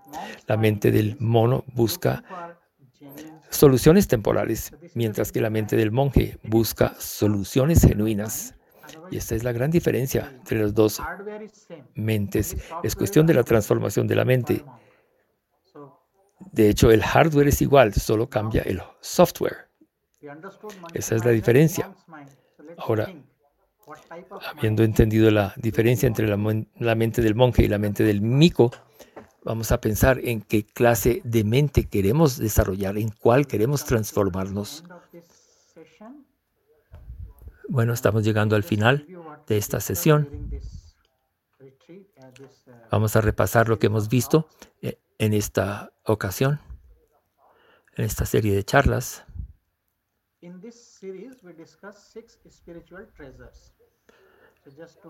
La 0.48 0.58
mente 0.58 0.92
del 0.92 1.18
mono 1.20 1.64
busca 1.74 2.57
soluciones 3.58 4.08
temporales, 4.08 4.72
mientras 4.94 5.32
que 5.32 5.42
la 5.42 5.50
mente 5.50 5.76
del 5.76 5.92
monje 5.92 6.38
busca 6.44 6.96
soluciones 7.00 7.82
genuinas. 7.82 8.56
Y 9.12 9.18
esta 9.18 9.36
es 9.36 9.44
la 9.44 9.52
gran 9.52 9.72
diferencia 9.72 10.32
entre 10.34 10.62
las 10.62 10.74
dos 10.74 11.02
mentes. 11.96 12.56
Es 12.84 12.96
cuestión 12.96 13.26
de 13.26 13.34
la 13.34 13.44
transformación 13.44 14.08
de 14.08 14.16
la 14.16 14.26
mente. 14.26 14.64
De 16.52 16.70
hecho, 16.70 16.92
el 16.92 17.04
hardware 17.04 17.48
es 17.48 17.62
igual, 17.62 17.94
solo 17.94 18.30
cambia 18.30 18.62
el 18.62 18.82
software. 19.02 19.68
Esa 20.94 21.16
es 21.16 21.26
la 21.26 21.32
diferencia. 21.32 21.94
Ahora, 22.78 23.14
habiendo 24.50 24.84
entendido 24.84 25.32
la 25.32 25.54
diferencia 25.58 26.08
entre 26.08 26.28
la, 26.28 26.38
mente 26.96 27.22
del 27.22 27.36
monje 27.36 27.64
y 27.64 27.68
la 27.68 27.78
mente 27.78 28.04
del 28.04 28.22
mico, 28.22 28.72
vamos 29.48 29.72
a 29.72 29.80
pensar 29.80 30.20
en 30.26 30.42
qué 30.42 30.66
clase 30.66 31.22
de 31.24 31.46
mente 31.46 31.86
queremos 31.86 32.38
desarrollar, 32.38 32.98
en 32.98 33.08
cuál 33.08 33.48
queremos 33.48 33.86
transformarnos. 33.86 34.84
Bueno, 37.70 37.94
estamos 37.94 38.26
llegando 38.26 38.58
al 38.58 38.64
final 38.64 39.08
de 39.48 39.58
esta 39.58 39.80
sesión. 39.80 40.52
Vamos 42.92 43.16
a 43.16 43.22
repasar 43.22 43.70
lo 43.70 43.80
que 43.80 43.88
hemos 43.88 44.10
visto 44.10 44.50
eh, 44.82 45.00
en 45.18 45.34
esta 45.34 45.94
ocasión, 46.04 46.60
en 47.96 48.04
esta 48.04 48.26
serie 48.26 48.54
de 48.54 48.66
charlas. 48.66 49.24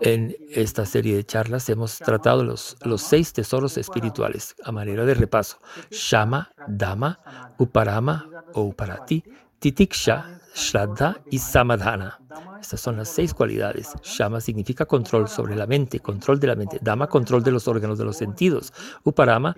En 0.00 0.34
esta 0.50 0.86
serie 0.86 1.16
de 1.16 1.24
charlas 1.24 1.68
hemos 1.68 1.98
tratado 1.98 2.44
los, 2.44 2.76
los 2.82 3.02
seis 3.02 3.32
tesoros 3.32 3.76
espirituales 3.76 4.54
a 4.64 4.72
manera 4.72 5.04
de 5.04 5.14
repaso. 5.14 5.58
Shama, 5.90 6.52
Dama, 6.66 7.20
Uparama 7.58 8.28
o 8.54 8.62
Uparati, 8.62 9.22
Titiksha, 9.58 10.40
Shraddha 10.54 11.20
y 11.30 11.38
Samadhana. 11.38 12.20
Estas 12.60 12.80
son 12.80 12.96
las 12.96 13.08
seis 13.08 13.34
cualidades. 13.34 13.92
Shama 14.02 14.40
significa 14.40 14.84
control 14.86 15.28
sobre 15.28 15.56
la 15.56 15.66
mente, 15.66 16.00
control 16.00 16.38
de 16.40 16.46
la 16.46 16.56
mente. 16.56 16.78
Dama, 16.80 17.06
control 17.08 17.42
de 17.42 17.52
los 17.52 17.68
órganos 17.68 17.98
de 17.98 18.04
los 18.04 18.16
sentidos. 18.16 18.72
Uparama 19.04 19.56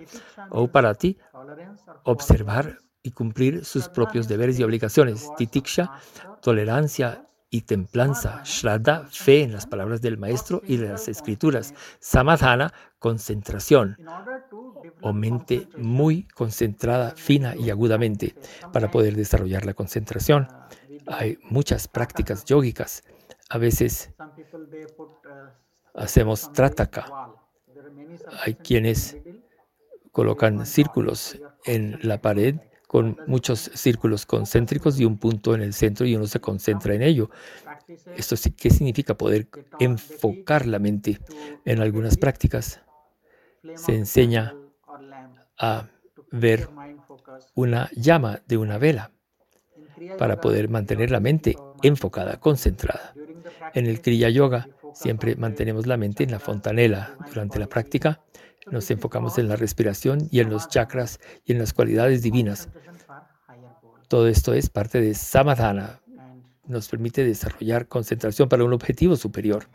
o 0.49 0.63
Uparati, 0.63 1.17
observar 2.03 2.79
y 3.03 3.11
cumplir 3.11 3.65
sus 3.65 3.89
propios 3.89 4.27
deberes 4.27 4.59
y 4.59 4.63
obligaciones. 4.63 5.29
Titiksha, 5.37 5.91
tolerancia 6.41 7.25
y 7.51 7.61
templanza. 7.61 8.41
Shraddha, 8.45 9.05
fe 9.11 9.43
en 9.43 9.51
las 9.51 9.67
palabras 9.67 10.01
del 10.01 10.17
maestro 10.17 10.61
y 10.65 10.77
de 10.77 10.87
las 10.87 11.07
escrituras. 11.09 11.75
Samadhana, 11.99 12.73
concentración 12.97 13.97
o 15.01 15.13
mente 15.13 15.67
muy 15.77 16.23
concentrada, 16.29 17.11
fina 17.11 17.55
y 17.55 17.69
agudamente 17.69 18.35
para 18.71 18.89
poder 18.89 19.15
desarrollar 19.15 19.65
la 19.65 19.73
concentración. 19.73 20.47
Hay 21.07 21.37
muchas 21.43 21.87
prácticas 21.87 22.45
yógicas. 22.45 23.03
A 23.49 23.57
veces 23.57 24.11
hacemos 25.93 26.53
trataka. 26.53 27.35
Hay 28.43 28.55
quienes 28.55 29.17
colocan 30.13 30.65
círculos 30.65 31.37
en 31.65 31.99
la 32.01 32.21
pared 32.21 32.55
con 32.91 33.17
muchos 33.25 33.71
círculos 33.73 34.25
concéntricos 34.25 34.99
y 34.99 35.05
un 35.05 35.17
punto 35.17 35.55
en 35.55 35.61
el 35.61 35.73
centro 35.73 36.05
y 36.05 36.13
uno 36.13 36.27
se 36.27 36.41
concentra 36.41 36.93
en 36.93 37.01
ello. 37.01 37.29
¿Esto 38.17 38.35
qué 38.57 38.69
significa? 38.69 39.17
Poder 39.17 39.47
enfocar 39.79 40.67
la 40.67 40.77
mente. 40.77 41.17
En 41.63 41.79
algunas 41.79 42.17
prácticas 42.17 42.81
se 43.75 43.95
enseña 43.95 44.57
a 45.57 45.87
ver 46.31 46.67
una 47.55 47.89
llama 47.95 48.41
de 48.45 48.57
una 48.57 48.77
vela 48.77 49.11
para 50.17 50.41
poder 50.41 50.67
mantener 50.67 51.11
la 51.11 51.21
mente 51.21 51.55
enfocada, 51.83 52.41
concentrada. 52.41 53.13
En 53.73 53.85
el 53.85 54.01
Kriya 54.01 54.27
Yoga 54.27 54.67
siempre 54.93 55.37
mantenemos 55.37 55.87
la 55.87 55.95
mente 55.95 56.25
en 56.25 56.31
la 56.31 56.39
fontanela. 56.39 57.15
Durante 57.29 57.57
la 57.57 57.67
práctica 57.67 58.19
nos 58.69 58.91
enfocamos 58.91 59.37
en 59.37 59.47
la 59.47 59.55
respiración 59.55 60.27
y 60.31 60.39
en 60.39 60.49
los 60.49 60.67
chakras 60.67 61.19
y 61.45 61.53
en 61.53 61.59
las 61.59 61.73
cualidades 61.73 62.21
divinas. 62.21 62.69
Todo 64.07 64.27
esto 64.27 64.53
es 64.53 64.69
parte 64.69 65.01
de 65.01 65.13
samadhana. 65.13 66.01
Nos 66.65 66.89
permite 66.89 67.23
desarrollar 67.23 67.87
concentración 67.87 68.49
para 68.49 68.63
un 68.63 68.73
objetivo 68.73 69.15
superior. 69.15 69.67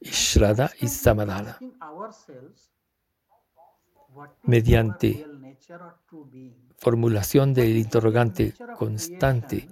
Shraddha 0.00 0.70
y 0.80 0.88
samadhana. 0.88 1.58
Mediante 4.42 5.26
formulación 6.78 7.54
del 7.54 7.76
interrogante 7.76 8.54
constante 8.76 9.68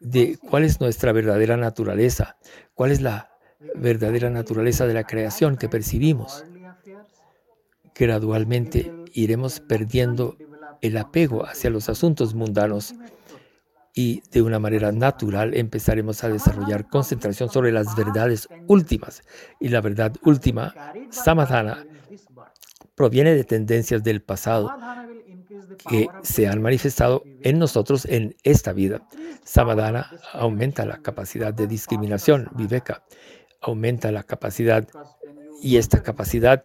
de 0.00 0.38
cuál 0.38 0.64
es 0.64 0.80
nuestra 0.80 1.12
verdadera 1.12 1.56
naturaleza, 1.56 2.36
cuál 2.74 2.90
es 2.90 3.00
la 3.00 3.37
verdadera 3.74 4.30
naturaleza 4.30 4.86
de 4.86 4.94
la 4.94 5.04
creación 5.04 5.56
que 5.56 5.68
percibimos. 5.68 6.44
Gradualmente 7.94 8.92
iremos 9.12 9.60
perdiendo 9.60 10.36
el 10.80 10.96
apego 10.96 11.46
hacia 11.46 11.70
los 11.70 11.88
asuntos 11.88 12.34
mundanos 12.34 12.94
y 13.94 14.22
de 14.30 14.42
una 14.42 14.60
manera 14.60 14.92
natural 14.92 15.54
empezaremos 15.54 16.22
a 16.22 16.28
desarrollar 16.28 16.88
concentración 16.88 17.50
sobre 17.50 17.72
las 17.72 17.96
verdades 17.96 18.48
últimas. 18.68 19.22
Y 19.58 19.70
la 19.70 19.80
verdad 19.80 20.14
última, 20.22 20.72
samadhana, 21.10 21.84
proviene 22.94 23.34
de 23.34 23.42
tendencias 23.42 24.04
del 24.04 24.22
pasado 24.22 24.72
que 25.88 26.08
se 26.22 26.46
han 26.46 26.62
manifestado 26.62 27.24
en 27.42 27.58
nosotros 27.58 28.04
en 28.04 28.36
esta 28.44 28.72
vida. 28.72 29.02
Samadhana 29.44 30.10
aumenta 30.32 30.84
la 30.84 30.98
capacidad 30.98 31.52
de 31.52 31.66
discriminación, 31.66 32.48
viveka, 32.54 33.02
aumenta 33.60 34.12
la 34.12 34.22
capacidad 34.22 34.86
y 35.62 35.76
esta 35.76 36.02
capacidad 36.02 36.64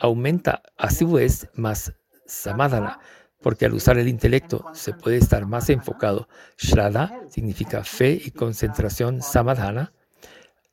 aumenta 0.00 0.62
a 0.76 0.90
su 0.90 1.12
vez 1.12 1.48
más 1.54 1.94
samadhana, 2.26 3.00
porque 3.40 3.66
al 3.66 3.74
usar 3.74 3.98
el 3.98 4.08
intelecto 4.08 4.64
se 4.72 4.92
puede 4.92 5.18
estar 5.18 5.46
más 5.46 5.70
enfocado. 5.70 6.28
Shraddha 6.58 7.22
significa 7.30 7.84
fe 7.84 8.20
y 8.22 8.30
concentración 8.30 9.22
samadhana, 9.22 9.92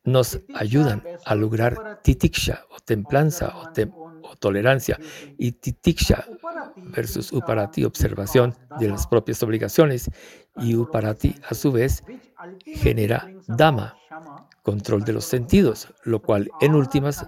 nos 0.03 0.41
ayudan 0.55 1.03
a 1.25 1.35
lograr 1.35 2.01
titiksha 2.01 2.65
o 2.69 2.79
templanza 2.79 3.53
o, 3.55 4.35
tolerancia. 4.37 4.99
Y 5.37 5.53
titiksha 5.53 6.25
versus 6.75 7.31
uparati, 7.31 7.85
observación 7.85 8.55
de 8.79 8.89
las 8.89 9.07
propias 9.07 9.41
obligaciones. 9.43 10.09
Y 10.57 10.75
uparati 10.75 11.35
a 11.47 11.53
su 11.53 11.71
vez 11.71 12.03
genera 12.65 13.29
dama, 13.47 13.95
control 14.63 15.03
de 15.03 15.13
los 15.13 15.25
sentidos, 15.25 15.93
lo 16.03 16.21
cual 16.21 16.49
en 16.61 16.73
últimas 16.73 17.25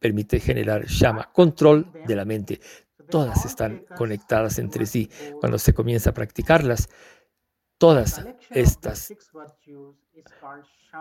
permite 0.00 0.40
generar 0.40 0.86
shama, 0.86 1.30
control 1.32 1.92
de 2.06 2.16
la 2.16 2.24
mente. 2.24 2.60
Todas 3.08 3.44
están 3.44 3.84
conectadas 3.96 4.58
entre 4.58 4.86
sí. 4.86 5.08
Cuando 5.40 5.58
se 5.58 5.72
comienza 5.72 6.10
a 6.10 6.14
practicarlas, 6.14 6.88
todas 7.78 8.26
estas, 8.50 9.12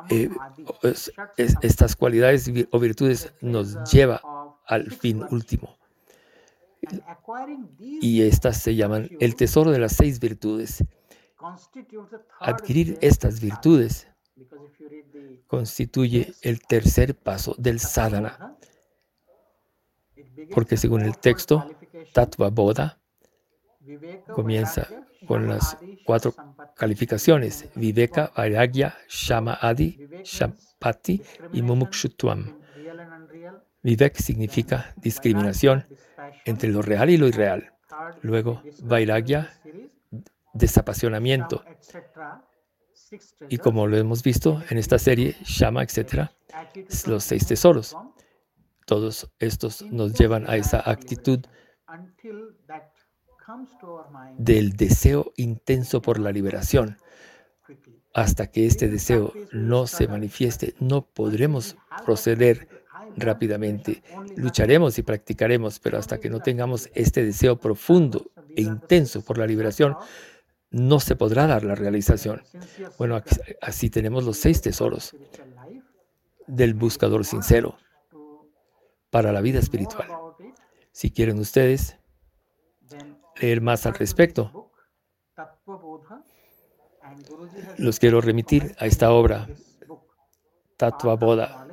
eh, 0.09 0.29
estas 1.61 1.95
cualidades 1.95 2.51
o 2.71 2.79
virtudes 2.79 3.33
nos 3.41 3.91
lleva 3.91 4.21
al 4.67 4.91
fin 4.91 5.23
último. 5.31 5.77
Y 7.77 8.21
estas 8.23 8.57
se 8.57 8.75
llaman 8.75 9.09
el 9.19 9.35
tesoro 9.35 9.71
de 9.71 9.79
las 9.79 9.93
seis 9.93 10.19
virtudes. 10.19 10.83
Adquirir 12.39 12.97
estas 13.01 13.39
virtudes 13.41 14.07
constituye 15.47 16.33
el 16.41 16.61
tercer 16.61 17.15
paso 17.15 17.55
del 17.57 17.79
sadhana. 17.79 18.57
Porque 20.51 20.77
según 20.77 21.01
el 21.01 21.17
texto, 21.17 21.69
Tattva 22.13 22.49
Bodha 22.49 22.99
comienza 24.33 24.87
con 25.27 25.47
las 25.47 25.77
cuatro 26.05 26.33
calificaciones: 26.75 27.69
Viveka, 27.75 28.31
Vairagya, 28.35 28.97
Shama 29.07 29.57
Adi, 29.61 30.09
Shampati 30.23 31.21
y 31.51 31.61
Mumukshutvam. 31.61 32.59
Vivek 33.83 34.15
significa 34.15 34.93
discriminación 34.95 35.85
entre 36.45 36.69
lo 36.69 36.81
real 36.81 37.09
y 37.09 37.17
lo 37.17 37.27
irreal. 37.27 37.73
Luego, 38.21 38.63
Vairagya, 38.81 39.53
desapasionamiento. 40.53 41.63
Y 43.49 43.57
como 43.57 43.87
lo 43.87 43.97
hemos 43.97 44.23
visto 44.23 44.61
en 44.69 44.77
esta 44.77 44.99
serie, 44.99 45.35
Shama, 45.43 45.83
etc., 45.83 46.29
los 47.07 47.23
seis 47.23 47.47
tesoros. 47.47 47.95
Todos 48.85 49.31
estos 49.39 49.81
nos 49.83 50.13
llevan 50.13 50.49
a 50.49 50.57
esa 50.57 50.89
actitud 50.89 51.39
del 54.37 54.73
deseo 54.73 55.31
intenso 55.37 56.01
por 56.01 56.19
la 56.19 56.31
liberación. 56.31 56.97
Hasta 58.13 58.47
que 58.47 58.65
este 58.65 58.87
deseo 58.89 59.33
no 59.51 59.87
se 59.87 60.07
manifieste, 60.07 60.75
no 60.79 61.05
podremos 61.05 61.75
proceder 62.05 62.67
rápidamente. 63.15 64.03
Lucharemos 64.35 64.97
y 64.99 65.03
practicaremos, 65.03 65.79
pero 65.79 65.97
hasta 65.97 66.19
que 66.19 66.29
no 66.29 66.39
tengamos 66.39 66.89
este 66.93 67.23
deseo 67.23 67.57
profundo 67.57 68.31
e 68.55 68.61
intenso 68.61 69.21
por 69.23 69.37
la 69.37 69.47
liberación, 69.47 69.95
no 70.73 70.99
se 70.99 71.15
podrá 71.15 71.47
dar 71.47 71.63
la 71.63 71.75
realización. 71.75 72.41
Bueno, 72.97 73.21
así 73.61 73.89
tenemos 73.89 74.25
los 74.25 74.37
seis 74.37 74.61
tesoros 74.61 75.15
del 76.47 76.73
buscador 76.73 77.23
sincero 77.23 77.77
para 79.09 79.31
la 79.31 79.39
vida 79.39 79.59
espiritual. 79.59 80.07
Si 80.91 81.11
quieren 81.11 81.39
ustedes 81.39 81.97
leer 83.39 83.61
más 83.61 83.85
al 83.85 83.93
respecto, 83.93 84.71
los 87.77 87.99
quiero 87.99 88.19
remitir 88.19 88.75
a 88.79 88.87
esta 88.87 89.11
obra, 89.11 89.47
Tattva 90.77 91.15
Bodha, 91.15 91.67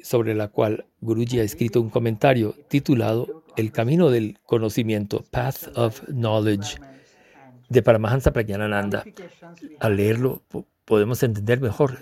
sobre 0.00 0.34
la 0.34 0.48
cual 0.48 0.86
Guruji 1.00 1.38
ha 1.38 1.44
escrito 1.44 1.80
un 1.80 1.90
comentario 1.90 2.54
titulado 2.68 3.44
El 3.56 3.70
camino 3.70 4.10
del 4.10 4.40
conocimiento, 4.44 5.22
Path 5.30 5.76
of 5.76 6.02
Knowledge, 6.08 6.78
de 7.70 7.82
Paramahansa 7.82 8.32
Prajnananda. 8.32 9.04
Al 9.78 9.96
leerlo 9.96 10.42
podemos 10.84 11.22
entender 11.22 11.60
mejor 11.60 11.98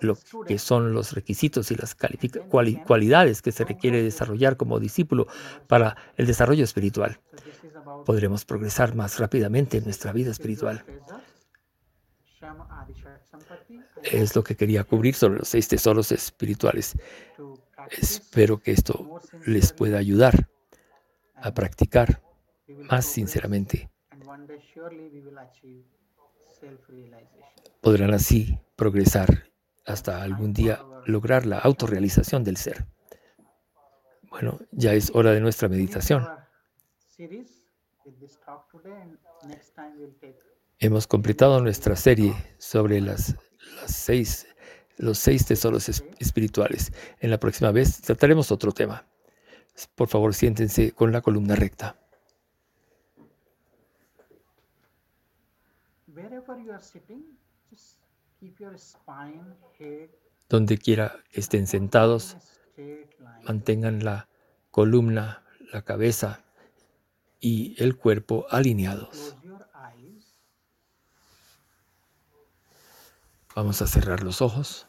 lo 0.00 0.16
que 0.46 0.58
son 0.58 0.94
los 0.94 1.12
requisitos 1.12 1.70
y 1.70 1.74
las 1.74 1.96
cualidades 2.86 3.42
que 3.42 3.52
se 3.52 3.64
requiere 3.64 4.02
desarrollar 4.02 4.56
como 4.56 4.78
discípulo 4.78 5.26
para 5.66 5.96
el 6.16 6.26
desarrollo 6.26 6.64
espiritual. 6.64 7.20
Podremos 8.06 8.44
progresar 8.44 8.94
más 8.94 9.18
rápidamente 9.18 9.78
en 9.78 9.84
nuestra 9.84 10.12
vida 10.12 10.30
espiritual. 10.30 10.84
Es 14.04 14.36
lo 14.36 14.44
que 14.44 14.54
quería 14.54 14.84
cubrir 14.84 15.16
sobre 15.16 15.40
los 15.40 15.48
seis 15.48 15.66
tesoros 15.66 16.12
espirituales. 16.12 16.96
Espero 17.90 18.58
que 18.58 18.70
esto 18.70 19.20
les 19.46 19.72
pueda 19.72 19.98
ayudar 19.98 20.48
a 21.34 21.52
practicar 21.52 22.22
más 22.88 23.04
sinceramente 23.04 23.90
podrán 27.80 28.12
así 28.14 28.58
progresar 28.76 29.50
hasta 29.86 30.22
algún 30.22 30.52
día 30.52 30.84
lograr 31.06 31.46
la 31.46 31.58
autorrealización 31.58 32.44
del 32.44 32.56
ser. 32.56 32.86
Bueno, 34.30 34.58
ya 34.72 34.92
es 34.92 35.10
hora 35.14 35.32
de 35.32 35.40
nuestra 35.40 35.68
meditación. 35.68 36.26
Hemos 40.78 41.06
completado 41.06 41.60
nuestra 41.60 41.96
serie 41.96 42.34
sobre 42.58 43.00
las, 43.00 43.34
seis, 43.86 44.46
los 44.96 45.18
seis 45.18 45.46
tesoros 45.46 45.88
espirituales. 46.18 46.92
En 47.20 47.30
la 47.30 47.40
próxima 47.40 47.72
vez 47.72 48.00
trataremos 48.00 48.52
otro 48.52 48.72
tema. 48.72 49.06
Por 49.94 50.08
favor, 50.08 50.34
siéntense 50.34 50.92
con 50.92 51.10
la 51.10 51.22
columna 51.22 51.54
recta. 51.56 51.96
Donde 60.48 60.78
quiera 60.78 61.22
que 61.30 61.40
estén 61.40 61.66
sentados, 61.66 62.36
mantengan 63.44 64.04
la 64.04 64.28
columna, 64.70 65.44
la 65.72 65.82
cabeza 65.82 66.44
y 67.40 67.80
el 67.82 67.96
cuerpo 67.96 68.46
alineados. 68.50 69.36
Vamos 73.54 73.82
a 73.82 73.86
cerrar 73.86 74.22
los 74.22 74.40
ojos. 74.40 74.87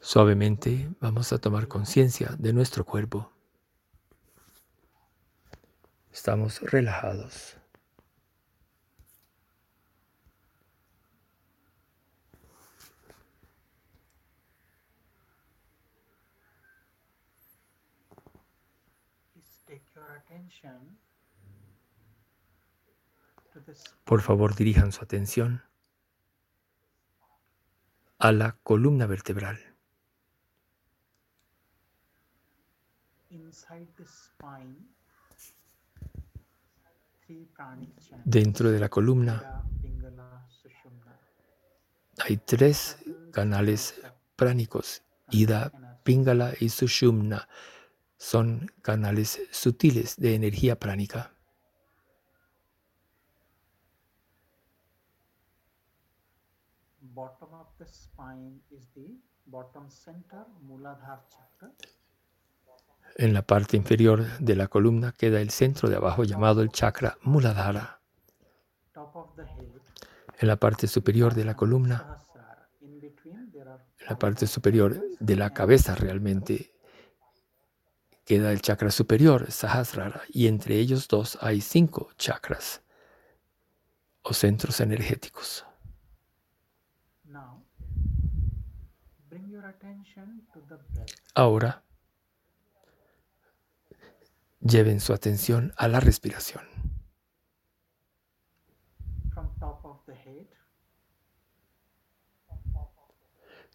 Suavemente 0.00 0.90
vamos 1.00 1.32
a 1.32 1.38
tomar 1.38 1.68
conciencia 1.68 2.34
de 2.38 2.52
nuestro 2.52 2.84
cuerpo. 2.84 3.30
Estamos 6.12 6.60
relajados. 6.60 7.56
Por 24.04 24.22
favor, 24.22 24.54
dirijan 24.54 24.92
su 24.92 25.02
atención 25.02 25.62
a 28.18 28.32
la 28.32 28.52
columna 28.62 29.06
vertebral. 29.06 29.58
Dentro 38.24 38.70
de 38.70 38.80
la 38.80 38.88
columna 38.88 39.62
hay 42.18 42.36
tres 42.38 42.96
canales 43.32 44.00
pránicos, 44.34 45.02
Ida, 45.30 46.00
Pingala 46.02 46.54
y 46.58 46.70
Sushumna. 46.70 47.48
Son 48.16 48.72
canales 48.82 49.40
sutiles 49.52 50.16
de 50.16 50.34
energía 50.34 50.78
pránica. 50.78 51.37
En 63.16 63.34
la 63.34 63.42
parte 63.42 63.76
inferior 63.76 64.24
de 64.38 64.54
la 64.54 64.68
columna 64.68 65.12
queda 65.12 65.40
el 65.40 65.50
centro 65.50 65.88
de 65.88 65.96
abajo 65.96 66.24
llamado 66.24 66.62
el 66.62 66.70
chakra 66.70 67.18
Muladhara. 67.22 68.00
En 70.38 70.48
la 70.48 70.56
parte 70.56 70.86
superior 70.86 71.34
de 71.34 71.44
la 71.44 71.56
columna, 71.56 72.18
en 72.80 74.06
la 74.08 74.18
parte 74.18 74.46
superior 74.46 75.02
de 75.18 75.36
la 75.36 75.52
cabeza 75.52 75.94
realmente 75.94 76.72
queda 78.24 78.52
el 78.52 78.60
chakra 78.60 78.90
superior, 78.90 79.50
Sahasrara, 79.50 80.22
y 80.28 80.46
entre 80.46 80.76
ellos 80.76 81.08
dos 81.08 81.38
hay 81.40 81.60
cinco 81.60 82.10
chakras 82.16 82.82
o 84.22 84.34
centros 84.34 84.80
energéticos. 84.80 85.67
Ahora, 91.34 91.82
lleven 94.60 95.00
su 95.00 95.12
atención 95.12 95.72
a 95.76 95.88
la 95.88 96.00
respiración. 96.00 96.64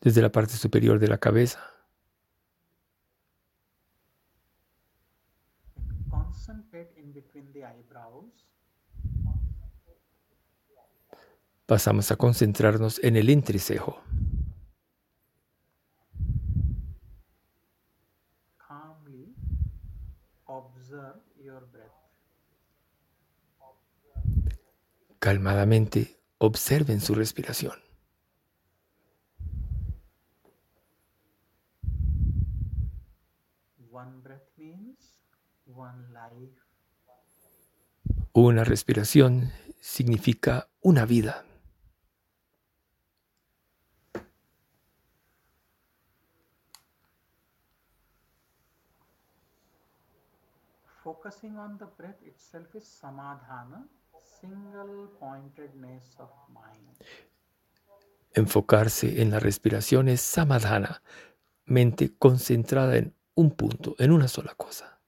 Desde 0.01 0.21
la 0.21 0.31
parte 0.31 0.53
superior 0.53 0.99
de 0.99 1.07
la 1.07 1.17
cabeza. 1.17 1.61
Pasamos 11.65 12.11
a 12.11 12.17
concentrarnos 12.17 13.01
en 13.01 13.15
el 13.15 13.29
entrecejo. 13.29 14.03
Calmadamente 25.23 26.19
observen 26.37 26.99
su 26.99 27.15
respiración. 27.15 27.79
Una 38.33 38.65
respiración 38.65 39.49
significa 39.79 40.67
una 40.81 41.05
vida. 41.05 41.45
Focusing 51.01 51.55
on 51.57 51.77
the 51.77 51.85
breath 51.97 52.21
itself 52.23 52.75
is 52.75 52.83
samadhana, 52.83 53.87
Enfocarse 58.33 59.21
en 59.21 59.31
la 59.31 59.39
respiración 59.39 60.07
es 60.09 60.21
samadhana, 60.21 61.01
mente 61.65 62.15
concentrada 62.17 62.97
en 62.97 63.15
un 63.35 63.51
punto, 63.51 63.95
en 63.99 64.11
una 64.11 64.27
sola 64.27 64.53
cosa. 64.55 64.99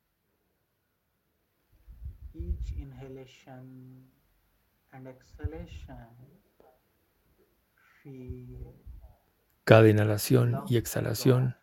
Cada 9.63 9.89
inhalación 9.89 10.63
y 10.67 10.77
exhalación 10.77 11.55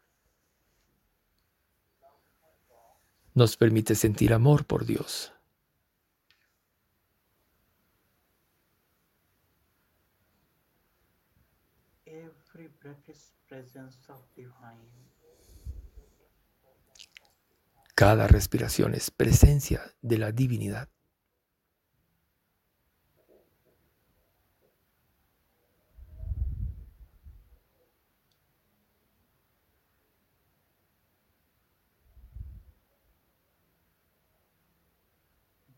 nos 3.34 3.56
permite 3.56 3.94
sentir 3.94 4.32
amor 4.34 4.66
por 4.66 4.84
Dios. 4.84 5.32
Cada 17.94 18.26
respiración 18.26 18.94
es 18.94 19.10
presencia 19.10 19.82
de 20.00 20.18
la 20.18 20.32
divinidad. 20.32 20.88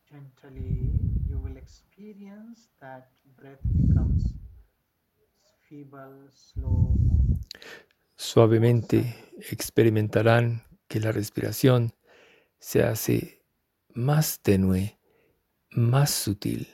Gently, 0.06 0.92
you 1.28 1.40
will 1.40 1.56
experience 1.56 2.68
that 2.80 3.10
breath 3.36 3.58
becomes 3.64 4.32
feeble, 5.68 6.28
slow. 6.30 7.34
Suavemente 8.16 9.32
experimentarán 9.50 10.64
que 10.88 11.00
la 11.00 11.12
respiración 11.12 11.94
se 12.59 12.82
hace 12.82 13.44
más 13.94 14.40
tenue, 14.40 14.98
más 15.70 16.11
sutil. 16.11 16.68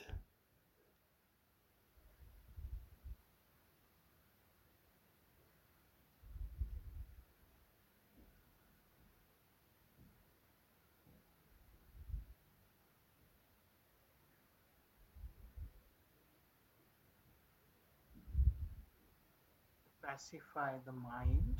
Pacify 20.31 20.79
the 20.85 20.93
mind. 20.93 21.57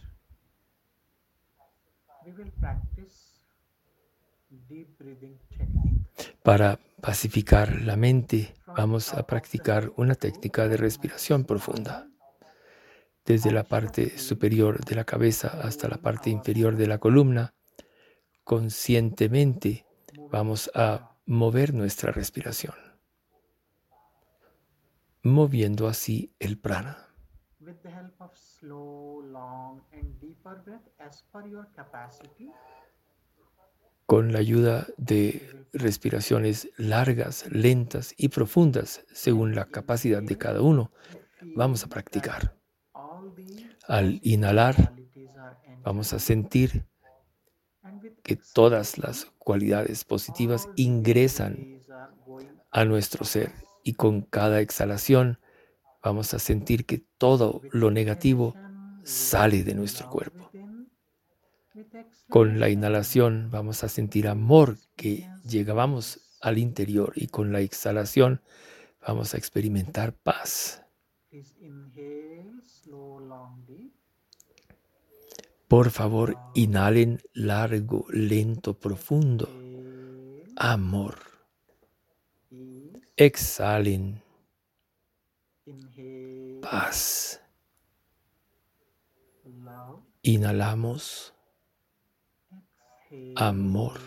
We 2.26 2.32
will 2.32 2.52
practice 2.62 3.44
deep 4.70 4.98
breathing 4.98 5.38
technique. 5.50 6.38
Para 6.42 6.80
pacificar 7.02 7.82
la 7.82 7.98
mente, 7.98 8.56
vamos 8.66 9.14
a 9.14 9.24
practicar 9.28 9.92
una 9.98 10.16
técnica 10.16 10.70
de 10.70 10.78
respiración 10.78 11.44
profunda. 11.44 12.08
Desde 13.26 13.52
la 13.52 13.64
parte 13.64 14.18
superior 14.18 14.86
de 14.86 14.96
la 14.96 15.04
cabeza 15.04 15.50
hasta 15.62 15.90
la 15.90 15.98
parte 15.98 16.30
inferior 16.30 16.78
de 16.78 16.88
la 16.88 16.98
columna, 16.98 17.54
conscientemente 18.46 19.86
vamos 20.30 20.72
a 20.74 21.18
mover 21.26 21.74
nuestra 21.74 22.14
respiración, 22.14 22.76
moviendo 25.24 25.90
así 25.90 26.34
el 26.40 26.58
prana. 26.58 27.10
With 27.60 27.82
the 27.84 27.90
help 27.90 28.20
of 28.20 28.32
slow, 28.62 29.24
long, 29.24 29.82
and 29.92 30.20
deeper 30.20 30.62
breath 30.64 30.88
as 31.00 31.24
per 31.34 31.48
your 31.48 31.68
capacity, 31.76 32.52
con 34.06 34.32
la 34.32 34.40
ayuda 34.40 34.88
de 34.98 35.66
respiraciones 35.74 36.70
largas, 36.78 37.46
lentas 37.50 38.14
y 38.18 38.30
profundas 38.30 39.04
según 39.12 39.56
la 39.56 39.66
capacidad 39.66 40.22
de 40.22 40.38
cada 40.38 40.62
uno, 40.62 40.92
vamos 41.56 41.84
a 41.84 41.88
practicar. 41.88 42.56
Al 43.88 44.20
inhalar, 44.22 44.94
vamos 45.84 46.14
a 46.14 46.20
sentir 46.20 46.86
que 48.22 48.38
todas 48.54 49.00
las 49.00 49.26
cualidades 49.40 50.06
positivas 50.06 50.70
ingresan 50.76 51.82
a 52.70 52.86
nuestro 52.86 53.26
ser 53.26 53.52
y 53.84 53.94
con 53.94 54.22
cada 54.22 54.60
exhalación 54.60 55.40
vamos 56.04 56.34
a 56.34 56.40
sentir 56.40 56.86
que 56.86 57.04
todo 57.18 57.62
lo 57.72 57.92
negativo 57.92 58.56
sale 59.04 59.64
de 59.64 59.76
nuestro 59.76 60.10
cuerpo. 60.10 60.50
Con 62.30 62.60
la 62.60 62.70
inhalación 62.70 63.50
vamos 63.52 63.84
a 63.84 63.90
sentir 63.90 64.28
amor 64.28 64.78
que 64.96 65.28
llegamos 65.48 66.20
al 66.42 66.58
interior 66.58 67.14
y 67.16 67.28
con 67.28 67.52
la 67.52 67.62
exhalación 67.62 68.42
vamos 69.06 69.34
a 69.34 69.38
experimentar 69.38 70.14
paz. 70.14 70.84
Por 75.68 75.90
favor, 75.90 76.38
inhalen 76.54 77.22
largo, 77.34 78.06
lento, 78.10 78.78
profundo. 78.78 79.50
Amor. 80.58 81.18
Exhalen 83.16 84.22
paz. 86.62 87.40
Inhalamos. 90.24 91.34
Amor. 93.36 94.00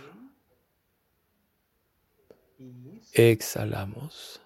Exhalamos. 3.12 4.40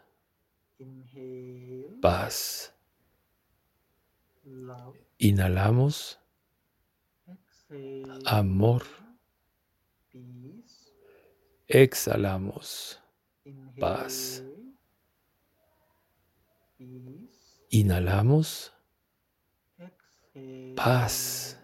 Paz. 2.00 2.72
Inhalamos. 5.18 6.18
Amor. 8.24 8.84
Exhalamos. 11.68 13.00
Paz. 13.78 14.42
Inhalamos. 17.70 18.72
Paz. 20.76 21.56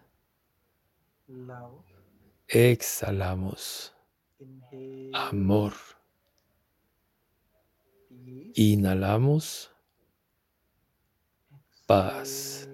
Exhalamos. 2.49 3.95
Amor. 5.13 5.73
Inhalamos. 8.55 9.71
Paz. 11.87 12.69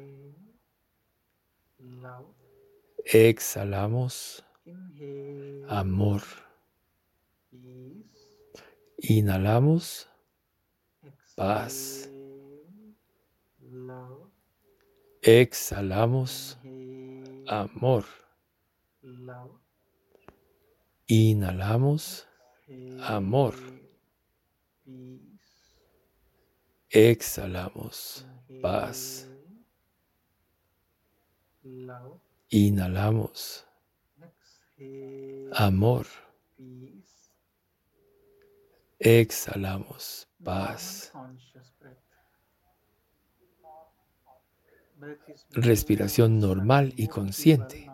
Exhalamos. 3.05 4.45
Amor. 5.68 6.22
Inhalamos. 8.99 10.09
Paz. 11.36 12.11
Exhalamos 15.23 16.59
amor. 17.47 18.05
Inhalamos 21.07 22.27
amor. 23.03 23.55
Exhalamos 26.91 28.27
paz. 28.62 29.29
Inhalamos 32.51 33.66
amor. 35.53 36.07
Exhalamos 38.99 40.27
paz. 40.43 41.11
conscious 41.12 41.73
breath. 41.81 41.97
Breath 43.62 44.73
is 44.73 44.89
Respiración 45.51 46.40
normal 46.40 46.92
y 46.96 47.09
consciente. 47.09 47.90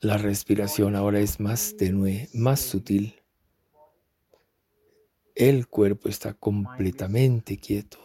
La 0.00 0.18
respiración 0.18 0.94
ahora 0.94 1.20
es 1.20 1.40
más 1.40 1.76
tenue, 1.76 2.28
más 2.34 2.60
sutil. 2.60 3.22
El 5.34 5.68
cuerpo 5.68 6.08
está 6.08 6.34
completamente 6.34 7.58
quieto. 7.58 7.98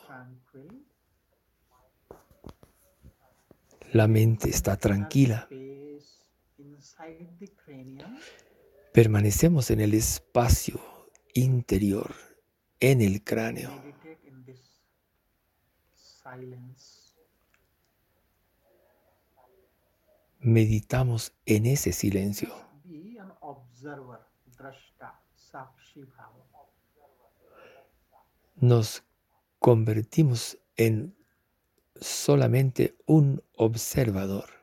La 3.91 4.07
mente 4.07 4.49
está 4.49 4.77
tranquila. 4.77 5.49
Permanecemos 8.93 9.69
en 9.71 9.81
el 9.81 9.93
espacio 9.93 10.79
interior, 11.33 12.13
en 12.79 13.01
el 13.01 13.23
cráneo. 13.23 13.90
Silence. 16.31 17.13
Meditamos 20.39 21.33
en 21.45 21.65
ese 21.65 21.91
silencio. 21.91 22.49
Be 22.85 23.19
an 23.19 23.33
observer, 23.41 24.19
drashta, 24.57 25.19
sakshi 25.35 26.03
bhava. 26.03 26.45
Nos 28.55 29.03
convertimos 29.59 30.57
en 30.77 31.15
solamente 31.95 32.95
un 33.07 33.43
observador. 33.57 34.60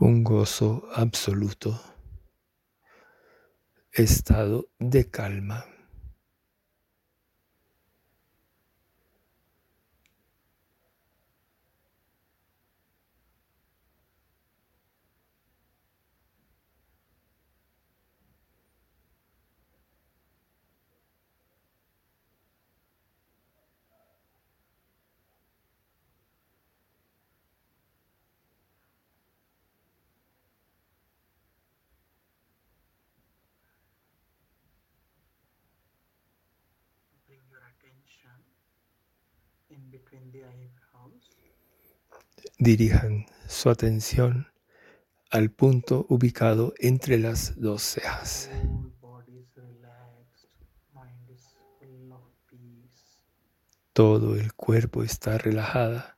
Un 0.00 0.24
gozo 0.24 0.88
absoluto, 0.94 1.80
estado 3.92 4.68
de 4.78 5.08
calma. 5.10 5.64
Dirijan 42.58 43.26
su 43.48 43.70
atención 43.70 44.46
al 45.30 45.50
punto 45.50 46.06
ubicado 46.08 46.74
entre 46.78 47.18
las 47.18 47.58
dos 47.60 47.82
cejas. 47.82 48.50
Todo 53.92 54.36
el 54.36 54.54
cuerpo 54.54 55.02
está 55.02 55.38
relajada, 55.38 56.16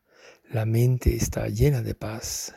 la 0.51 0.65
mente 0.65 1.17
está 1.17 1.49
llena 1.49 1.83
de 1.83 1.95
paz. 1.95 2.55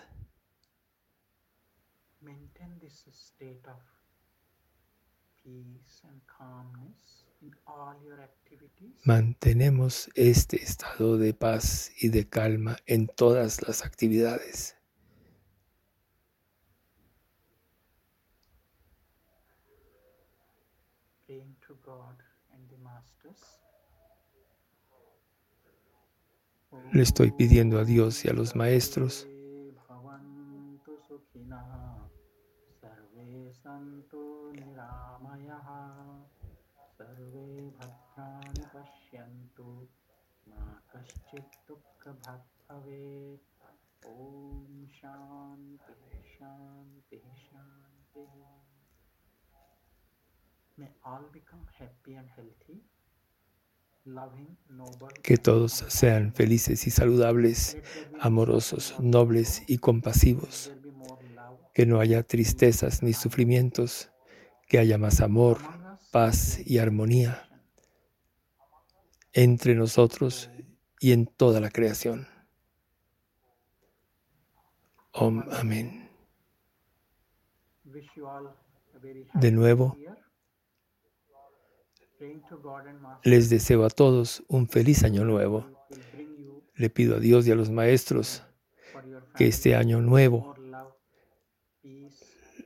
Mantenemos 9.03 10.09
este 10.15 10.61
estado 10.61 11.17
de 11.17 11.33
paz 11.33 11.91
y 12.01 12.09
de 12.09 12.27
calma 12.27 12.77
en 12.85 13.07
todas 13.07 13.65
las 13.65 13.85
actividades. 13.85 14.75
Le 26.91 27.03
estoy 27.03 27.31
pidiendo 27.31 27.79
a 27.79 27.85
Dios 27.85 28.25
y 28.25 28.29
a 28.29 28.33
los 28.33 28.55
maestros 28.55 29.27
que 55.22 55.38
todos 55.38 55.74
sean 55.74 56.34
felices 56.34 56.88
y 56.88 56.89
saludables, 56.89 57.78
amorosos, 58.20 58.95
nobles 58.99 59.63
y 59.68 59.78
compasivos, 59.78 60.72
que 61.74 61.86
no 61.86 61.99
haya 61.99 62.24
tristezas 62.24 63.03
ni 63.03 63.13
sufrimientos, 63.13 64.09
que 64.68 64.80
haya 64.80 64.97
más 64.97 65.22
amor, 65.22 65.59
paz 66.11 66.59
y 66.65 66.80
armonía 66.80 67.46
entre 69.38 69.75
nosotros 69.75 70.49
y 70.99 71.11
en 71.11 71.27
toda 71.27 71.59
la 71.59 71.69
creación. 71.69 72.27
Amén. 75.13 76.09
De 79.35 79.51
nuevo, 79.51 79.95
les 83.23 83.51
deseo 83.51 83.85
a 83.85 83.91
todos 83.91 84.43
un 84.47 84.67
feliz 84.67 85.03
año 85.03 85.23
nuevo. 85.23 85.88
Le 86.73 86.89
pido 86.89 87.17
a 87.17 87.19
Dios 87.19 87.47
y 87.47 87.51
a 87.51 87.55
los 87.55 87.69
maestros 87.69 88.41
que 89.35 89.45
este 89.45 89.75
año 89.75 90.01
nuevo 90.01 90.55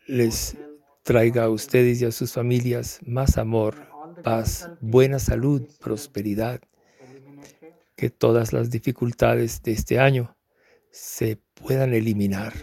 les 0.08 0.58
traiga 1.04 1.44
a 1.44 1.50
ustedes 1.50 2.02
y 2.02 2.06
a 2.06 2.12
sus 2.14 2.32
familias 2.32 3.02
más 3.06 3.38
amor, 3.38 3.91
paz, 4.22 4.70
buena 4.80 5.20
salud, 5.20 5.68
prosperidad, 5.80 6.62
que 7.96 8.10
todas 8.10 8.54
las 8.54 8.70
dificultades 8.70 9.62
de 9.64 9.72
este 9.74 10.00
año 10.00 10.36
se 10.92 11.38
puedan 11.54 11.94
eliminar 11.94 12.54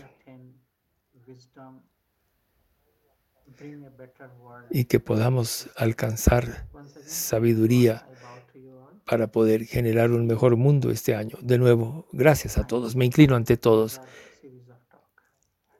y 4.70 4.84
que 4.84 5.00
podamos 5.00 5.70
alcanzar 5.76 6.68
sabiduría 7.06 8.06
para 9.04 9.28
poder 9.28 9.64
generar 9.64 10.10
un 10.10 10.26
mejor 10.26 10.56
mundo 10.56 10.90
este 10.90 11.14
año. 11.14 11.38
De 11.40 11.56
nuevo, 11.56 12.06
gracias 12.12 12.58
a 12.58 12.66
todos. 12.66 12.94
Me 12.94 13.06
inclino 13.06 13.36
ante 13.36 13.56
todos. 13.56 14.00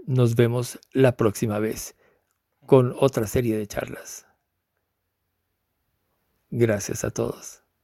Nos 0.07 0.35
vemos 0.35 0.79
la 0.93 1.17
próxima 1.17 1.59
vez 1.59 1.95
con 2.65 2.95
otra 2.99 3.27
serie 3.27 3.59
de 3.59 3.67
charlas. 3.67 4.28
Gracias 6.51 7.05
a 7.05 7.11
todos. 7.11 7.63